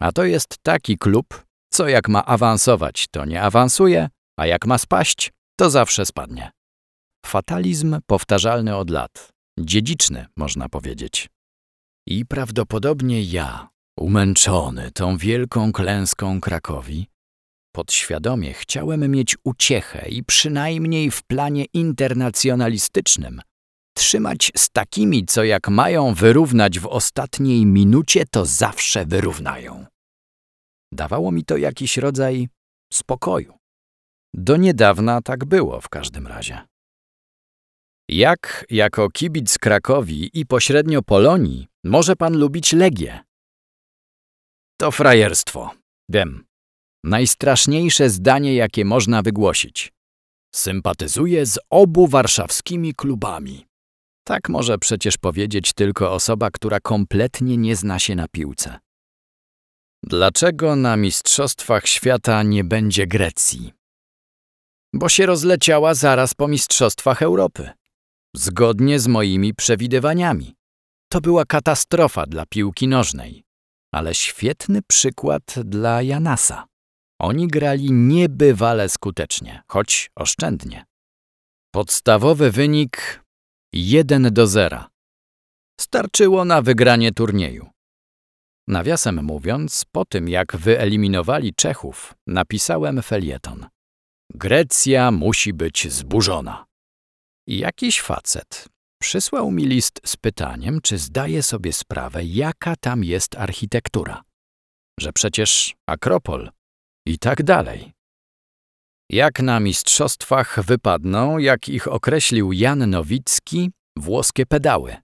A 0.00 0.12
to 0.12 0.24
jest 0.24 0.56
taki 0.62 0.98
klub, 0.98 1.44
co 1.72 1.88
jak 1.88 2.08
ma 2.08 2.24
awansować, 2.24 3.06
to 3.10 3.24
nie 3.24 3.42
awansuje, 3.42 4.08
a 4.38 4.46
jak 4.46 4.66
ma 4.66 4.78
spaść, 4.78 5.32
to 5.58 5.70
zawsze 5.70 6.06
spadnie. 6.06 6.50
Fatalizm 7.26 8.00
powtarzalny 8.06 8.76
od 8.76 8.90
lat, 8.90 9.28
dziedziczny, 9.60 10.26
można 10.36 10.68
powiedzieć. 10.68 11.28
I 12.06 12.26
prawdopodobnie 12.26 13.22
ja, 13.22 13.68
umęczony 13.98 14.90
tą 14.90 15.16
wielką 15.16 15.72
klęską 15.72 16.40
Krakowi, 16.40 17.06
podświadomie 17.74 18.52
chciałem 18.52 19.10
mieć 19.10 19.36
uciechę 19.44 20.08
i 20.08 20.24
przynajmniej 20.24 21.10
w 21.10 21.22
planie 21.22 21.64
internacjonalistycznym 21.72 23.40
trzymać 23.98 24.52
z 24.56 24.70
takimi, 24.70 25.26
co 25.26 25.44
jak 25.44 25.68
mają 25.68 26.14
wyrównać 26.14 26.78
w 26.78 26.86
ostatniej 26.86 27.66
minucie, 27.66 28.24
to 28.30 28.44
zawsze 28.44 29.06
wyrównają. 29.06 29.86
Dawało 30.92 31.32
mi 31.32 31.44
to 31.44 31.56
jakiś 31.56 31.96
rodzaj 31.96 32.48
spokoju. 32.92 33.54
Do 34.34 34.56
niedawna 34.56 35.22
tak 35.22 35.44
było 35.44 35.80
w 35.80 35.88
każdym 35.88 36.26
razie. 36.26 36.60
Jak 38.08 38.66
jako 38.70 39.10
kibic 39.10 39.58
Krakowi 39.58 40.30
i 40.34 40.46
pośrednio 40.46 41.02
Polonii 41.02 41.66
może 41.84 42.16
pan 42.16 42.36
lubić 42.36 42.72
Legię? 42.72 43.27
To 44.80 44.90
frajerstwo. 44.90 45.70
Wiem. 46.08 46.44
Najstraszniejsze 47.04 48.10
zdanie, 48.10 48.54
jakie 48.54 48.84
można 48.84 49.22
wygłosić. 49.22 49.92
Sympatyzuję 50.54 51.46
z 51.46 51.58
obu 51.70 52.06
warszawskimi 52.06 52.94
klubami. 52.94 53.66
Tak 54.24 54.48
może 54.48 54.78
przecież 54.78 55.18
powiedzieć 55.18 55.72
tylko 55.72 56.12
osoba, 56.12 56.50
która 56.50 56.80
kompletnie 56.80 57.56
nie 57.56 57.76
zna 57.76 57.98
się 57.98 58.14
na 58.14 58.28
piłce. 58.28 58.78
Dlaczego 60.04 60.76
na 60.76 60.96
Mistrzostwach 60.96 61.86
Świata 61.86 62.42
nie 62.42 62.64
będzie 62.64 63.06
Grecji? 63.06 63.72
Bo 64.94 65.08
się 65.08 65.26
rozleciała 65.26 65.94
zaraz 65.94 66.34
po 66.34 66.48
Mistrzostwach 66.48 67.22
Europy. 67.22 67.70
Zgodnie 68.36 69.00
z 69.00 69.06
moimi 69.06 69.54
przewidywaniami. 69.54 70.54
To 71.12 71.20
była 71.20 71.44
katastrofa 71.44 72.26
dla 72.26 72.46
piłki 72.46 72.88
nożnej, 72.88 73.44
ale 73.98 74.14
świetny 74.14 74.82
przykład 74.82 75.54
dla 75.64 76.02
Janasa. 76.02 76.66
Oni 77.20 77.48
grali 77.48 77.92
niebywale 77.92 78.88
skutecznie, 78.88 79.62
choć 79.68 80.10
oszczędnie. 80.16 80.84
Podstawowy 81.74 82.50
wynik 82.50 83.24
1 83.72 84.34
do 84.34 84.46
0. 84.46 84.84
Starczyło 85.80 86.44
na 86.44 86.62
wygranie 86.62 87.12
turnieju. 87.12 87.68
Nawiasem 88.68 89.24
mówiąc, 89.24 89.84
po 89.92 90.04
tym 90.04 90.28
jak 90.28 90.56
wyeliminowali 90.56 91.54
Czechów, 91.54 92.14
napisałem 92.26 93.02
felieton. 93.02 93.66
Grecja 94.34 95.10
musi 95.10 95.52
być 95.52 95.92
zburzona. 95.92 96.66
Jakiś 97.46 98.00
facet 98.00 98.68
przysłał 98.98 99.50
mi 99.50 99.66
list 99.66 100.00
z 100.04 100.16
pytaniem, 100.16 100.80
czy 100.80 100.98
zdaje 100.98 101.42
sobie 101.42 101.72
sprawę, 101.72 102.24
jaka 102.24 102.76
tam 102.76 103.04
jest 103.04 103.36
architektura. 103.36 104.22
Że 105.00 105.12
przecież 105.12 105.74
Akropol 105.86 106.50
i 107.06 107.18
tak 107.18 107.42
dalej. 107.42 107.92
Jak 109.10 109.40
na 109.40 109.60
mistrzostwach 109.60 110.64
wypadną, 110.64 111.38
jak 111.38 111.68
ich 111.68 111.88
określił 111.88 112.52
Jan 112.52 112.90
Nowicki, 112.90 113.70
włoskie 113.98 114.46
pedały. 114.46 114.96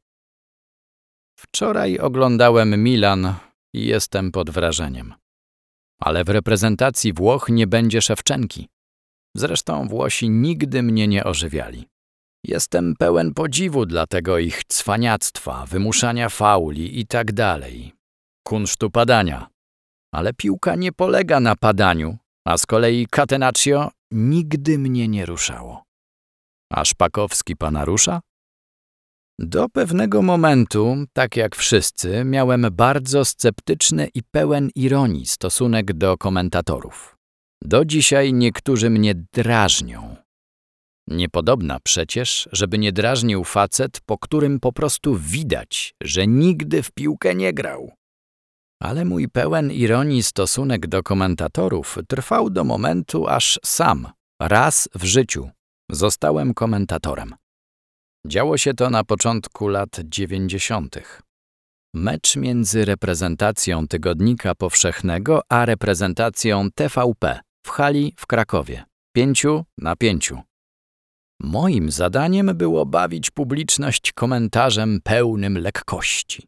Wczoraj 1.38 1.98
oglądałem 1.98 2.82
Milan 2.82 3.34
i 3.74 3.86
jestem 3.86 4.32
pod 4.32 4.50
wrażeniem. 4.50 5.14
Ale 6.00 6.24
w 6.24 6.28
reprezentacji 6.28 7.12
Włoch 7.12 7.48
nie 7.48 7.66
będzie 7.66 8.02
Szewczenki. 8.02 8.68
Zresztą 9.36 9.88
Włosi 9.88 10.30
nigdy 10.30 10.82
mnie 10.82 11.08
nie 11.08 11.24
ożywiali. 11.24 11.86
Jestem 12.44 12.94
pełen 12.98 13.34
podziwu 13.34 13.86
dla 13.86 14.06
tego 14.06 14.38
ich 14.38 14.64
cwaniactwa, 14.64 15.66
wymuszania 15.66 16.28
fauli 16.28 17.00
i 17.00 17.06
tak 17.06 17.32
dalej. 17.32 17.92
Kunsztu 18.46 18.90
padania. 18.90 19.46
Ale 20.14 20.32
piłka 20.32 20.76
nie 20.76 20.92
polega 20.92 21.40
na 21.40 21.56
padaniu, 21.56 22.18
a 22.46 22.58
z 22.58 22.66
kolei 22.66 23.06
Catenaccio 23.06 23.90
nigdy 24.10 24.78
mnie 24.78 25.08
nie 25.08 25.26
ruszało. 25.26 25.82
A 26.72 26.84
Szpakowski 26.84 27.56
pana 27.56 27.84
rusza? 27.84 28.20
Do 29.38 29.68
pewnego 29.68 30.22
momentu, 30.22 30.96
tak 31.12 31.36
jak 31.36 31.56
wszyscy, 31.56 32.24
miałem 32.24 32.66
bardzo 32.72 33.24
sceptyczny 33.24 34.08
i 34.14 34.22
pełen 34.22 34.70
ironii 34.74 35.26
stosunek 35.26 35.92
do 35.92 36.18
komentatorów. 36.18 37.16
Do 37.62 37.84
dzisiaj 37.84 38.32
niektórzy 38.32 38.90
mnie 38.90 39.14
drażnią. 39.32 40.23
Niepodobna 41.08 41.78
przecież, 41.84 42.48
żeby 42.52 42.78
nie 42.78 42.92
drażnił 42.92 43.44
facet, 43.44 44.00
po 44.06 44.18
którym 44.18 44.60
po 44.60 44.72
prostu 44.72 45.16
widać, 45.16 45.94
że 46.02 46.26
nigdy 46.26 46.82
w 46.82 46.90
piłkę 46.90 47.34
nie 47.34 47.52
grał. 47.52 47.92
Ale 48.82 49.04
mój 49.04 49.28
pełen 49.28 49.72
ironii 49.72 50.22
stosunek 50.22 50.86
do 50.86 51.02
komentatorów 51.02 51.98
trwał 52.08 52.50
do 52.50 52.64
momentu, 52.64 53.28
aż 53.28 53.60
sam, 53.64 54.08
raz 54.42 54.88
w 54.94 55.04
życiu, 55.04 55.50
zostałem 55.90 56.54
komentatorem. 56.54 57.34
Działo 58.26 58.58
się 58.58 58.74
to 58.74 58.90
na 58.90 59.04
początku 59.04 59.68
lat 59.68 60.00
dziewięćdziesiątych. 60.04 61.22
Mecz 61.94 62.36
między 62.36 62.84
reprezentacją 62.84 63.88
Tygodnika 63.88 64.54
Powszechnego 64.54 65.42
a 65.48 65.64
reprezentacją 65.64 66.70
TVP 66.74 67.40
w 67.66 67.70
hali 67.70 68.14
w 68.16 68.26
Krakowie. 68.26 68.84
Pięciu 69.16 69.64
na 69.78 69.96
pięciu. 69.96 70.53
Moim 71.40 71.90
zadaniem 71.90 72.46
było 72.54 72.86
bawić 72.86 73.30
publiczność 73.30 74.12
komentarzem 74.12 75.00
pełnym 75.04 75.58
lekkości. 75.58 76.46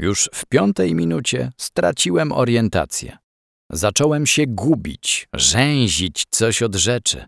Już 0.00 0.30
w 0.34 0.46
piątej 0.46 0.94
minucie 0.94 1.52
straciłem 1.58 2.32
orientację. 2.32 3.18
Zacząłem 3.72 4.26
się 4.26 4.46
gubić, 4.46 5.28
rzęzić 5.34 6.24
coś 6.30 6.62
od 6.62 6.74
rzeczy. 6.74 7.26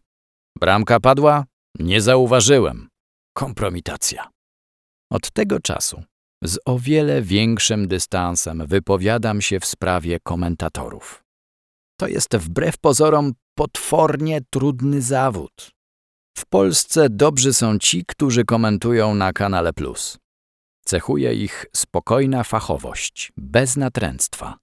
Bramka 0.59 1.01
padła? 1.01 1.45
Nie 1.79 2.01
zauważyłem. 2.01 2.89
Kompromitacja. 3.37 4.29
Od 5.13 5.31
tego 5.31 5.61
czasu 5.61 6.03
z 6.45 6.59
o 6.65 6.79
wiele 6.79 7.23
większym 7.23 7.89
dystansem 7.89 8.67
wypowiadam 8.67 9.41
się 9.41 9.61
w 9.61 9.65
sprawie 9.65 10.21
komentatorów. 10.21 11.25
To 12.01 12.09
jest 12.09 12.37
wbrew 12.37 12.79
pozorom 12.79 13.33
potwornie 13.55 14.41
trudny 14.51 15.03
zawód. 15.03 15.71
W 16.39 16.47
Polsce 16.47 17.11
dobrzy 17.11 17.55
są 17.55 17.79
ci, 17.79 18.05
którzy 18.07 18.45
komentują 18.45 19.15
na 19.15 19.33
kanale 19.33 19.73
Plus. 19.73 20.19
Cechuje 20.85 21.35
ich 21.35 21.67
spokojna 21.77 22.45
fachowość, 22.45 23.33
bez 23.37 23.77
natręctwa. 23.77 24.59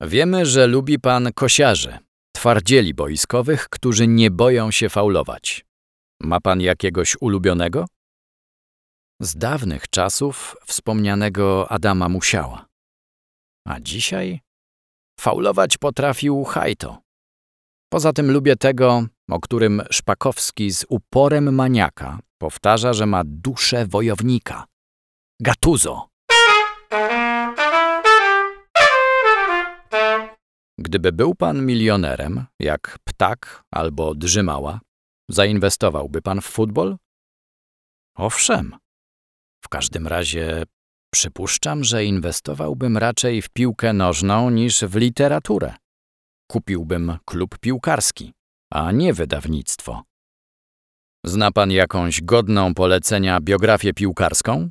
Wiemy, 0.00 0.46
że 0.46 0.66
lubi 0.66 0.98
pan 0.98 1.32
kosiarzy, 1.32 1.98
twardzieli 2.34 2.94
boiskowych, 2.94 3.68
którzy 3.68 4.06
nie 4.06 4.30
boją 4.30 4.70
się 4.70 4.88
faulować. 4.88 5.64
Ma 6.20 6.40
pan 6.40 6.60
jakiegoś 6.60 7.16
ulubionego? 7.20 7.86
Z 9.20 9.36
dawnych 9.36 9.90
czasów 9.90 10.56
wspomnianego 10.66 11.70
Adama 11.70 12.08
Musiała. 12.08 12.66
A 13.66 13.80
dzisiaj? 13.80 14.40
Faulować 15.20 15.78
potrafił 15.78 16.44
Hajto. 16.44 16.98
Poza 17.92 18.12
tym 18.12 18.30
lubię 18.30 18.56
tego, 18.56 19.06
o 19.30 19.40
którym 19.40 19.82
Szpakowski 19.90 20.70
z 20.70 20.86
uporem 20.88 21.54
maniaka 21.54 22.18
powtarza, 22.38 22.92
że 22.92 23.06
ma 23.06 23.22
duszę 23.24 23.86
wojownika. 23.86 24.64
Gatuzo. 25.40 26.08
Gdyby 30.78 31.12
był 31.12 31.34
pan 31.34 31.66
milionerem, 31.66 32.44
jak 32.60 32.98
ptak 33.04 33.62
albo 33.74 34.14
drzymała, 34.14 34.80
zainwestowałby 35.30 36.22
pan 36.22 36.40
w 36.40 36.44
futbol? 36.44 36.96
Owszem. 38.16 38.76
W 39.64 39.68
każdym 39.68 40.06
razie 40.06 40.62
przypuszczam, 41.14 41.84
że 41.84 42.04
inwestowałbym 42.04 42.96
raczej 42.96 43.42
w 43.42 43.48
piłkę 43.48 43.92
nożną 43.92 44.50
niż 44.50 44.84
w 44.84 44.96
literaturę. 44.96 45.74
Kupiłbym 46.50 47.18
klub 47.24 47.58
piłkarski, 47.58 48.32
a 48.70 48.92
nie 48.92 49.14
wydawnictwo. 49.14 50.02
Zna 51.24 51.52
pan 51.52 51.70
jakąś 51.70 52.22
godną 52.22 52.74
polecenia 52.74 53.40
biografię 53.40 53.94
piłkarską? 53.94 54.70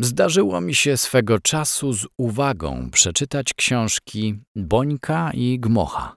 Zdarzyło 0.00 0.60
mi 0.60 0.74
się 0.74 0.96
swego 0.96 1.40
czasu 1.40 1.92
z 1.92 2.06
uwagą 2.18 2.90
przeczytać 2.90 3.54
książki 3.54 4.38
Bońka 4.56 5.30
i 5.34 5.60
Gmocha. 5.60 6.16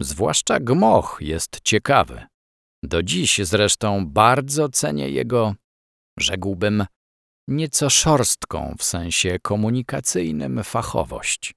Zwłaszcza 0.00 0.60
Gmoch 0.60 1.18
jest 1.20 1.60
ciekawy. 1.60 2.26
Do 2.82 3.02
dziś 3.02 3.40
zresztą 3.42 4.06
bardzo 4.06 4.68
cenię 4.68 5.10
jego, 5.10 5.54
rzekłbym, 6.18 6.86
nieco 7.48 7.90
szorstką 7.90 8.74
w 8.78 8.84
sensie 8.84 9.38
komunikacyjnym 9.42 10.64
fachowość. 10.64 11.54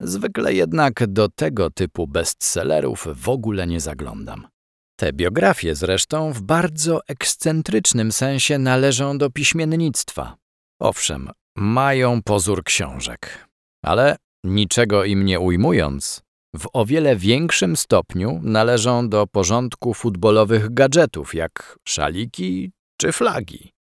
Zwykle 0.00 0.54
jednak 0.54 1.06
do 1.06 1.28
tego 1.28 1.70
typu 1.70 2.06
bestsellerów 2.06 3.08
w 3.14 3.28
ogóle 3.28 3.66
nie 3.66 3.80
zaglądam. 3.80 4.48
Te 4.96 5.12
biografie 5.12 5.74
zresztą 5.74 6.32
w 6.32 6.42
bardzo 6.42 7.00
ekscentrycznym 7.08 8.12
sensie 8.12 8.58
należą 8.58 9.18
do 9.18 9.30
piśmiennictwa. 9.30 10.36
Owszem, 10.80 11.30
mają 11.56 12.22
pozór 12.22 12.64
książek, 12.64 13.48
ale 13.84 14.16
niczego 14.44 15.04
im 15.04 15.24
nie 15.24 15.40
ujmując, 15.40 16.22
w 16.56 16.68
o 16.72 16.86
wiele 16.86 17.16
większym 17.16 17.76
stopniu 17.76 18.40
należą 18.42 19.08
do 19.08 19.26
porządku 19.26 19.94
futbolowych 19.94 20.74
gadżetów, 20.74 21.34
jak 21.34 21.78
szaliki 21.84 22.72
czy 23.00 23.12
flagi. 23.12 23.77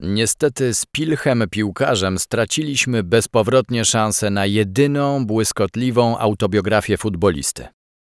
Niestety 0.00 0.74
z 0.74 0.86
Pilchem 0.86 1.44
piłkarzem 1.50 2.18
straciliśmy 2.18 3.02
bezpowrotnie 3.02 3.84
szansę 3.84 4.30
na 4.30 4.46
jedyną 4.46 5.26
błyskotliwą 5.26 6.18
autobiografię 6.18 6.96
futbolisty. 6.96 7.68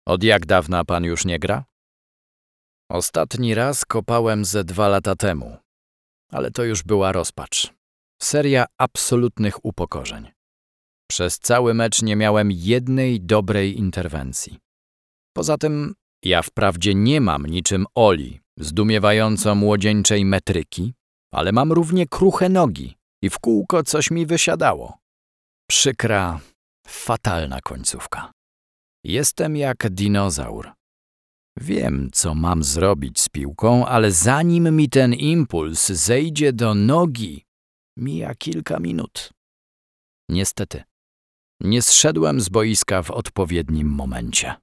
Od 0.08 0.24
jak 0.24 0.46
dawna 0.46 0.86
pan 0.86 1.04
już 1.04 1.26
nie 1.26 1.40
gra? 1.40 1.66
Ostatni 2.92 3.56
raz 3.56 3.86
kopałem 3.86 4.46
ze 4.46 4.64
dwa 4.64 4.88
lata 4.88 5.16
temu, 5.16 5.58
ale 6.32 6.52
to 6.52 6.64
już 6.64 6.84
była 6.84 7.12
rozpacz. 7.12 7.74
Seria 8.22 8.66
absolutnych 8.78 9.66
upokorzeń. 9.66 10.32
Przez 11.10 11.40
cały 11.40 11.74
mecz 11.74 12.02
nie 12.02 12.16
miałem 12.16 12.52
jednej 12.52 13.22
dobrej 13.22 13.78
interwencji. 13.78 14.60
Poza 15.36 15.58
tym 15.58 15.94
ja 16.24 16.42
wprawdzie 16.42 16.96
nie 16.96 17.22
mam 17.22 17.46
niczym 17.46 17.86
Oli, 17.96 18.40
zdumiewająco 18.60 19.56
młodzieńczej 19.56 20.26
metryki, 20.26 20.94
ale 21.34 21.52
mam 21.52 21.72
równie 21.72 22.08
kruche 22.08 22.50
nogi 22.50 22.98
i 23.24 23.30
w 23.30 23.40
kółko 23.40 23.84
coś 23.84 24.12
mi 24.12 24.26
wysiadało. 24.26 24.98
Przykra, 25.70 26.40
fatalna 26.88 27.62
końcówka. 27.62 28.32
Jestem 29.04 29.58
jak 29.58 29.90
dinozaur. 29.90 30.72
Wiem, 31.58 32.10
co 32.14 32.36
mam 32.36 32.64
zrobić 32.64 33.20
z 33.20 33.30
piłką, 33.30 33.86
ale 33.86 34.12
zanim 34.12 34.76
mi 34.76 34.90
ten 34.90 35.14
impuls 35.14 35.88
zejdzie 35.90 36.54
do 36.54 36.74
nogi, 36.74 37.46
mija 37.98 38.36
kilka 38.36 38.80
minut. 38.80 39.30
Niestety, 40.30 40.84
nie 41.62 41.82
zszedłem 41.82 42.42
z 42.42 42.50
boiska 42.50 43.04
w 43.04 43.12
odpowiednim 43.12 43.88
momencie. 43.88 44.56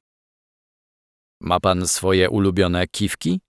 Ma 1.42 1.61
pan 1.61 1.88
swoje 1.88 2.31
ulubione 2.31 2.87
kiwki? 2.87 3.40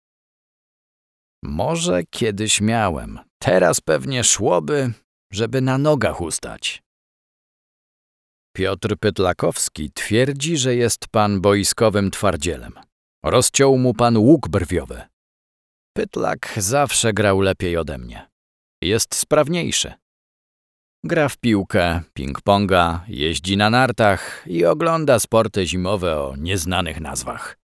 Może 1.43 2.04
kiedyś 2.10 2.62
miałem. 2.62 3.19
Teraz 3.41 3.82
pewnie 3.82 4.23
szłoby, 4.23 4.93
żeby 5.34 5.62
na 5.62 5.78
nogach 5.78 6.21
ustać. 6.21 6.84
Piotr 8.56 8.97
Pytlakowski 8.97 9.91
twierdzi, 9.91 10.58
że 10.58 10.75
jest 10.75 11.08
pan 11.08 11.41
boiskowym 11.41 12.12
twardzielem. 12.12 12.73
Rozciął 13.25 13.78
mu 13.78 13.93
pan 13.93 14.17
łuk 14.17 14.49
brwiowy. 14.49 15.02
Pytlak 15.97 16.54
zawsze 16.58 17.13
grał 17.13 17.41
lepiej 17.41 17.78
ode 17.78 17.97
mnie. 17.97 18.30
Jest 18.82 19.15
sprawniejszy. 19.15 19.93
Gra 21.04 21.30
w 21.30 21.38
piłkę, 21.38 22.02
ping-ponga, 22.17 22.99
jeździ 23.08 23.58
na 23.58 23.69
nartach 23.69 24.43
i 24.47 24.65
ogląda 24.65 25.19
sporty 25.19 25.67
zimowe 25.67 26.21
o 26.21 26.36
nieznanych 26.36 26.99
nazwach. 26.99 27.58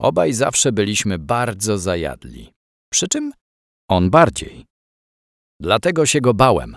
Obaj 0.00 0.32
zawsze 0.32 0.72
byliśmy 0.72 1.18
bardzo 1.18 1.78
zajadli. 1.78 2.52
Przy 2.92 3.08
czym 3.08 3.32
on 3.90 4.10
bardziej. 4.10 4.66
Dlatego 5.60 6.06
się 6.06 6.20
go 6.20 6.34
bałem. 6.34 6.76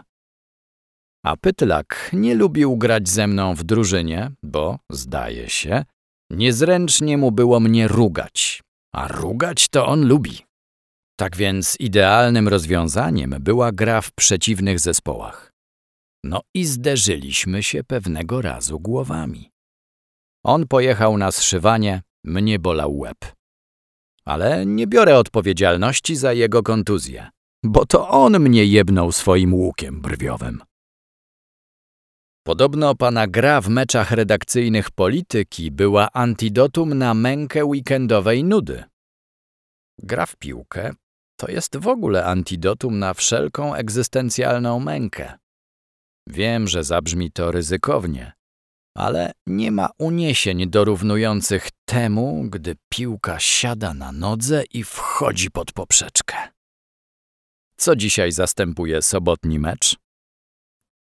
A 1.26 1.38
Pytlak 1.38 2.10
nie 2.13 2.36
lubił 2.36 2.78
grać 2.78 3.10
ze 3.10 3.28
mną 3.28 3.56
w 3.56 3.63
drużynie, 3.63 4.32
bo, 4.43 4.80
zdaje 4.91 5.49
się, 5.49 5.86
niezręcznie 6.32 7.17
mu 7.17 7.32
było 7.32 7.60
mnie 7.60 7.88
rugać. 7.88 8.62
A 8.95 9.08
rugać 9.08 9.67
to 9.67 9.86
on 9.88 10.08
lubi. 10.08 10.39
Tak 11.19 11.38
więc 11.38 11.78
idealnym 11.80 12.47
rozwiązaniem 12.47 13.36
była 13.39 13.71
gra 13.71 14.02
w 14.02 14.12
przeciwnych 14.12 14.80
zespołach. 14.80 15.52
No 16.23 16.41
i 16.54 16.65
zderzyliśmy 16.65 17.63
się 17.63 17.84
pewnego 17.84 18.41
razu 18.41 18.80
głowami. 18.80 19.52
On 20.45 20.67
pojechał 20.67 21.17
na 21.17 21.32
zszywanie, 21.32 22.02
mnie 22.23 22.60
bolał 22.60 22.97
łeb. 22.97 23.17
Ale 24.26 24.66
nie 24.66 24.88
biorę 24.88 25.18
odpowiedzialności 25.18 26.16
za 26.16 26.34
jego 26.34 26.64
kontuzję, 26.64 27.30
bo 27.64 27.86
to 27.86 28.10
on 28.10 28.40
mnie 28.40 28.66
jebnął 28.66 29.12
swoim 29.12 29.54
łukiem 29.54 30.02
brwiowym. 30.02 30.62
Podobno 32.46 32.96
pana 32.96 33.28
gra 33.28 33.62
w 33.62 33.70
meczach 33.70 34.12
redakcyjnych 34.12 34.92
polityki 34.92 35.72
była 35.72 36.12
antidotum 36.12 36.94
na 36.94 37.14
mękę 37.14 37.66
weekendowej 37.66 38.44
nudy. 38.44 38.84
Gra 40.00 40.26
w 40.26 40.36
piłkę 40.36 40.94
to 41.40 41.52
jest 41.52 41.78
w 41.78 41.88
ogóle 41.88 42.26
antidotum 42.26 43.00
na 43.00 43.14
wszelką 43.14 43.76
egzystencjalną 43.76 44.80
mękę. 44.80 45.38
Wiem, 46.28 46.68
że 46.68 46.84
zabrzmi 46.84 47.32
to 47.32 47.52
ryzykownie, 47.52 48.34
ale 48.97 49.32
nie 49.47 49.71
ma 49.71 49.89
uniesień 49.97 50.69
dorównujących 50.69 51.69
temu, 51.86 52.43
gdy 52.49 52.75
piłka 52.89 53.39
siada 53.39 53.93
na 53.93 54.12
nodze 54.12 54.63
i 54.73 54.84
wchodzi 54.84 55.51
pod 55.51 55.71
poprzeczkę. 55.71 56.36
Co 57.77 57.95
dzisiaj 57.95 58.32
zastępuje 58.32 59.01
sobotni 59.01 59.60
mecz? 59.60 59.95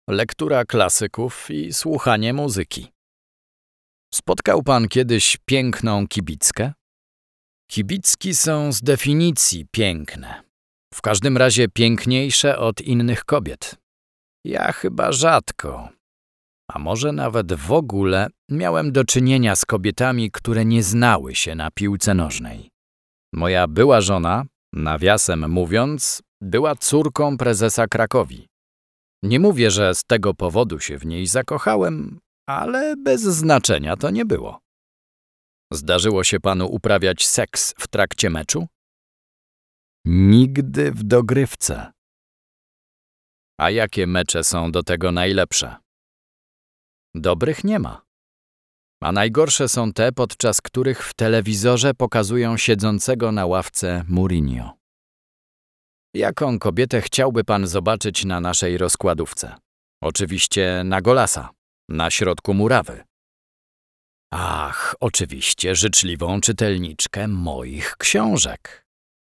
Lektura 0.10 0.65
klasyków 0.65 1.51
i 1.51 1.73
słuchanie 1.73 2.34
muzyki. 2.34 2.91
Spotkał 4.13 4.63
pan 4.63 4.88
kiedyś 4.88 5.38
piękną 5.45 6.08
kibickę? 6.08 6.73
Kibicki 7.71 8.36
są 8.36 8.71
z 8.71 8.82
definicji 8.82 9.65
piękne. 9.71 10.43
W 10.93 11.01
każdym 11.01 11.38
razie 11.38 11.67
piękniejsze 11.67 12.58
od 12.58 12.82
innych 12.82 13.25
kobiet. 13.25 13.75
Ja 14.45 14.71
chyba 14.71 15.12
rzadko, 15.12 15.89
a 16.74 16.80
może 16.80 17.12
nawet 17.12 17.54
w 17.54 17.72
ogóle 17.72 18.28
miałem 18.50 18.92
do 18.92 19.04
czynienia 19.04 19.56
z 19.56 19.66
kobietami, 19.66 20.32
które 20.32 20.66
nie 20.66 20.84
znały 20.84 21.36
się 21.36 21.56
na 21.56 21.72
piłce 21.72 22.14
nożnej. 22.14 22.70
Moja 23.34 23.68
była 23.68 24.02
żona, 24.02 24.46
nawiasem 24.74 25.52
mówiąc, 25.52 26.22
była 26.42 26.76
córką 26.76 27.38
prezesa 27.38 27.88
Krakowi. 27.88 28.48
Nie 29.24 29.40
mówię, 29.40 29.72
że 29.72 29.96
z 29.96 30.04
tego 30.04 30.34
powodu 30.34 30.80
się 30.80 30.98
w 30.98 31.06
niej 31.06 31.28
zakochałem, 31.28 32.20
ale 32.50 32.96
bez 32.98 33.22
znaczenia 33.22 33.96
to 33.96 34.10
nie 34.10 34.26
było. 34.26 34.60
Zdarzyło 35.74 36.24
się 36.24 36.40
panu 36.40 36.68
uprawiać 36.68 37.28
seks 37.28 37.74
w 37.78 37.88
trakcie 37.88 38.30
meczu? 38.30 38.68
Nigdy 40.06 40.92
w 40.92 41.04
dogrywce. 41.04 41.92
A 43.60 43.70
jakie 43.70 44.08
mecze 44.08 44.44
są 44.44 44.72
do 44.72 44.84
tego 44.84 45.12
najlepsze? 45.12 45.81
Dobrych 47.15 47.63
nie 47.63 47.80
ma. 47.80 48.02
A 49.04 49.12
najgorsze 49.12 49.69
są 49.69 49.93
te, 49.93 50.12
podczas 50.12 50.62
których 50.62 51.04
w 51.06 51.13
telewizorze 51.13 51.93
pokazują 51.93 52.58
siedzącego 52.58 53.32
na 53.32 53.45
ławce 53.45 54.04
Mourinho. 54.08 54.74
Jaką 56.15 56.60
kobietę 56.60 57.02
chciałby 57.02 57.43
pan 57.43 57.67
zobaczyć 57.67 58.26
na 58.26 58.39
naszej 58.39 58.78
rozkładówce? 58.78 59.56
Oczywiście 60.04 60.82
na 60.86 61.02
Golasa, 61.02 61.50
na 61.89 62.12
środku 62.12 62.54
murawy. 62.54 63.04
Ach, 64.34 64.95
oczywiście 65.00 65.76
życzliwą 65.76 66.41
czytelniczkę 66.41 67.28
moich 67.28 67.97
książek. 67.97 68.86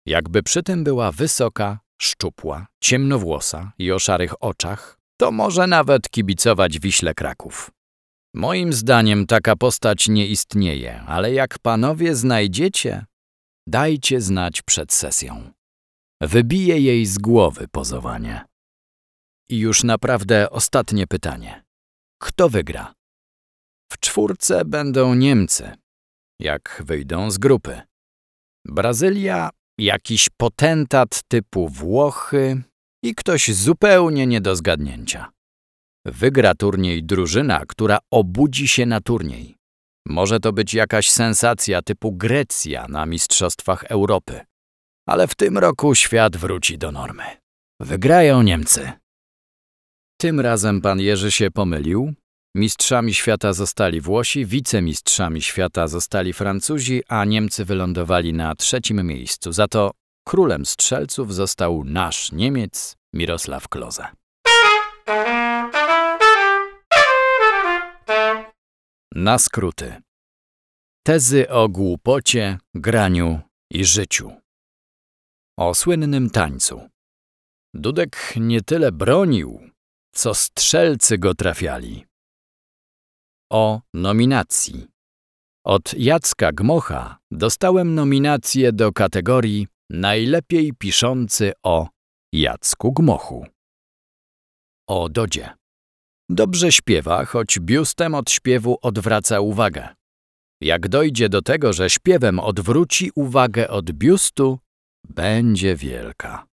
Jakby 0.06 0.42
przy 0.42 0.62
tym 0.62 0.84
była 0.84 1.12
wysoka, 1.12 1.78
szczupła, 2.00 2.66
ciemnowłosa 2.80 3.72
i 3.78 3.92
o 3.92 3.98
szarych 3.98 4.42
oczach, 4.42 4.98
to 5.22 5.32
może 5.32 5.66
nawet 5.66 6.10
kibicować 6.10 6.78
Wiśle 6.78 7.14
Kraków. 7.14 7.70
Moim 8.34 8.72
zdaniem 8.72 9.26
taka 9.26 9.56
postać 9.56 10.08
nie 10.08 10.26
istnieje, 10.26 11.00
ale 11.00 11.32
jak 11.32 11.58
panowie 11.58 12.14
znajdziecie, 12.14 13.06
dajcie 13.66 14.20
znać 14.20 14.62
przed 14.62 14.92
sesją. 14.92 15.52
Wybiję 16.20 16.80
jej 16.80 17.06
z 17.06 17.18
głowy 17.18 17.68
pozowanie. 17.68 18.44
I 19.48 19.58
już 19.58 19.84
naprawdę 19.84 20.50
ostatnie 20.50 21.06
pytanie. 21.06 21.64
Kto 22.22 22.48
wygra? 22.48 22.94
W 23.92 23.98
czwórce 23.98 24.64
będą 24.64 25.14
Niemcy, 25.14 25.72
jak 26.40 26.82
wyjdą 26.86 27.30
z 27.30 27.38
grupy. 27.38 27.80
Brazylia, 28.64 29.50
jakiś 29.78 30.28
potentat 30.36 31.22
typu 31.28 31.68
Włochy 31.68 32.62
i 33.02 33.14
ktoś 33.14 33.54
zupełnie 33.54 34.26
nie 34.26 34.40
do 34.40 34.56
zgadnięcia. 34.56 35.32
Wygra 36.06 36.54
turniej 36.54 37.04
drużyna, 37.04 37.66
która 37.66 37.98
obudzi 38.10 38.68
się 38.68 38.86
na 38.86 39.00
turniej. 39.00 39.56
Może 40.06 40.40
to 40.40 40.52
być 40.52 40.74
jakaś 40.74 41.10
sensacja 41.10 41.82
typu 41.82 42.12
Grecja 42.12 42.88
na 42.88 43.06
Mistrzostwach 43.06 43.84
Europy. 43.84 44.40
Ale 45.08 45.28
w 45.28 45.34
tym 45.34 45.58
roku 45.58 45.94
świat 45.94 46.36
wróci 46.36 46.78
do 46.78 46.92
normy. 46.92 47.24
Wygrają 47.80 48.42
Niemcy. 48.42 48.92
Tym 50.20 50.40
razem 50.40 50.80
pan 50.80 51.00
Jerzy 51.00 51.30
się 51.30 51.50
pomylił. 51.50 52.14
Mistrzami 52.56 53.14
świata 53.14 53.52
zostali 53.52 54.00
Włosi, 54.00 54.46
wicemistrzami 54.46 55.42
świata 55.42 55.88
zostali 55.88 56.32
Francuzi, 56.32 57.02
a 57.08 57.24
Niemcy 57.24 57.64
wylądowali 57.64 58.32
na 58.32 58.54
trzecim 58.54 59.06
miejscu. 59.06 59.52
Za 59.52 59.68
to 59.68 59.90
królem 60.24 60.66
strzelców 60.66 61.34
został 61.34 61.84
nasz 61.84 62.32
Niemiec 62.32 62.96
Mirosław 63.14 63.68
Kloze. 63.68 64.06
Na 69.14 69.38
skróty. 69.38 70.02
Tezy 71.06 71.50
o 71.50 71.68
głupocie, 71.68 72.58
graniu 72.74 73.40
i 73.70 73.84
życiu. 73.84 74.32
O 75.58 75.74
słynnym 75.74 76.30
tańcu. 76.30 76.88
Dudek 77.74 78.34
nie 78.36 78.60
tyle 78.60 78.92
bronił, 78.92 79.70
co 80.14 80.34
strzelcy 80.34 81.18
go 81.18 81.34
trafiali. 81.34 82.06
O 83.50 83.80
nominacji. 83.94 84.88
Od 85.66 85.94
Jacka 85.94 86.52
Gmocha 86.52 87.18
dostałem 87.30 87.94
nominację 87.94 88.72
do 88.72 88.92
kategorii 88.92 89.66
Najlepiej 89.94 90.72
piszący 90.72 91.52
o 91.62 91.88
Jacku 92.32 92.92
Gmochu. 92.92 93.46
O 94.88 95.08
Dodzie. 95.08 95.50
Dobrze 96.30 96.72
śpiewa, 96.72 97.24
choć 97.24 97.58
biustem 97.60 98.14
od 98.14 98.30
śpiewu 98.30 98.78
odwraca 98.82 99.40
uwagę. 99.40 99.88
Jak 100.62 100.88
dojdzie 100.88 101.28
do 101.28 101.42
tego, 101.42 101.72
że 101.72 101.90
śpiewem 101.90 102.40
odwróci 102.40 103.10
uwagę 103.14 103.68
od 103.68 103.92
biustu, 103.92 104.58
będzie 105.08 105.76
wielka. 105.76 106.46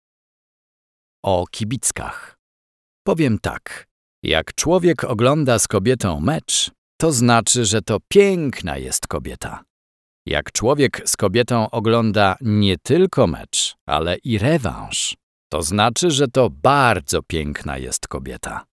O 1.23 1.45
kibickach. 1.51 2.37
Powiem 3.07 3.39
tak. 3.39 3.87
Jak 4.23 4.53
człowiek 4.55 5.03
ogląda 5.03 5.59
z 5.59 5.67
kobietą 5.67 6.19
mecz, 6.19 6.71
to 6.97 7.11
znaczy, 7.11 7.65
że 7.65 7.81
to 7.81 7.97
piękna 8.07 8.77
jest 8.77 9.07
kobieta. 9.07 9.68
Jak 10.25 10.51
człowiek 10.51 11.01
z 11.05 11.17
kobietą 11.17 11.69
ogląda 11.69 12.35
nie 12.41 12.77
tylko 12.77 13.27
mecz, 13.27 13.75
ale 13.85 14.17
i 14.17 14.37
rewanż, 14.37 15.17
to 15.51 15.61
znaczy, 15.61 16.11
że 16.11 16.27
to 16.27 16.49
bardzo 16.49 17.23
piękna 17.23 17.77
jest 17.77 18.07
kobieta. 18.07 18.65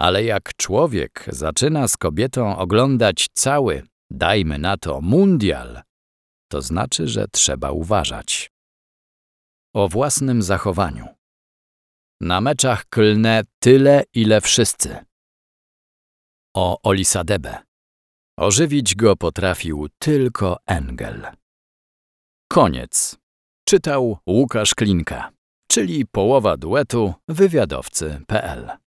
Ale 0.00 0.24
jak 0.24 0.56
człowiek 0.56 1.24
zaczyna 1.28 1.88
z 1.88 1.96
kobietą 1.96 2.56
oglądać 2.56 3.28
cały, 3.32 3.82
dajmy 4.10 4.58
na 4.58 4.76
to, 4.76 5.00
mundial, 5.00 5.82
to 6.50 6.62
znaczy, 6.62 7.08
że 7.08 7.26
trzeba 7.32 7.70
uważać. 7.70 8.50
O 9.74 9.88
własnym 9.88 10.42
zachowaniu. 10.42 11.06
Na 12.20 12.40
meczach 12.40 12.84
klnę 12.88 13.42
tyle, 13.58 14.04
ile 14.14 14.40
wszyscy. 14.40 14.96
O 16.56 16.78
Olisadebe. 16.82 17.62
Ożywić 18.38 18.94
go 18.94 19.16
potrafił 19.16 19.86
tylko 19.98 20.56
Engel. 20.66 21.26
Koniec. 22.48 23.16
Czytał 23.68 24.18
Łukasz 24.26 24.74
Klinka, 24.74 25.30
czyli 25.70 26.06
połowa 26.06 26.56
duetu 26.56 27.14
wywiadowcy.pl 27.28 28.85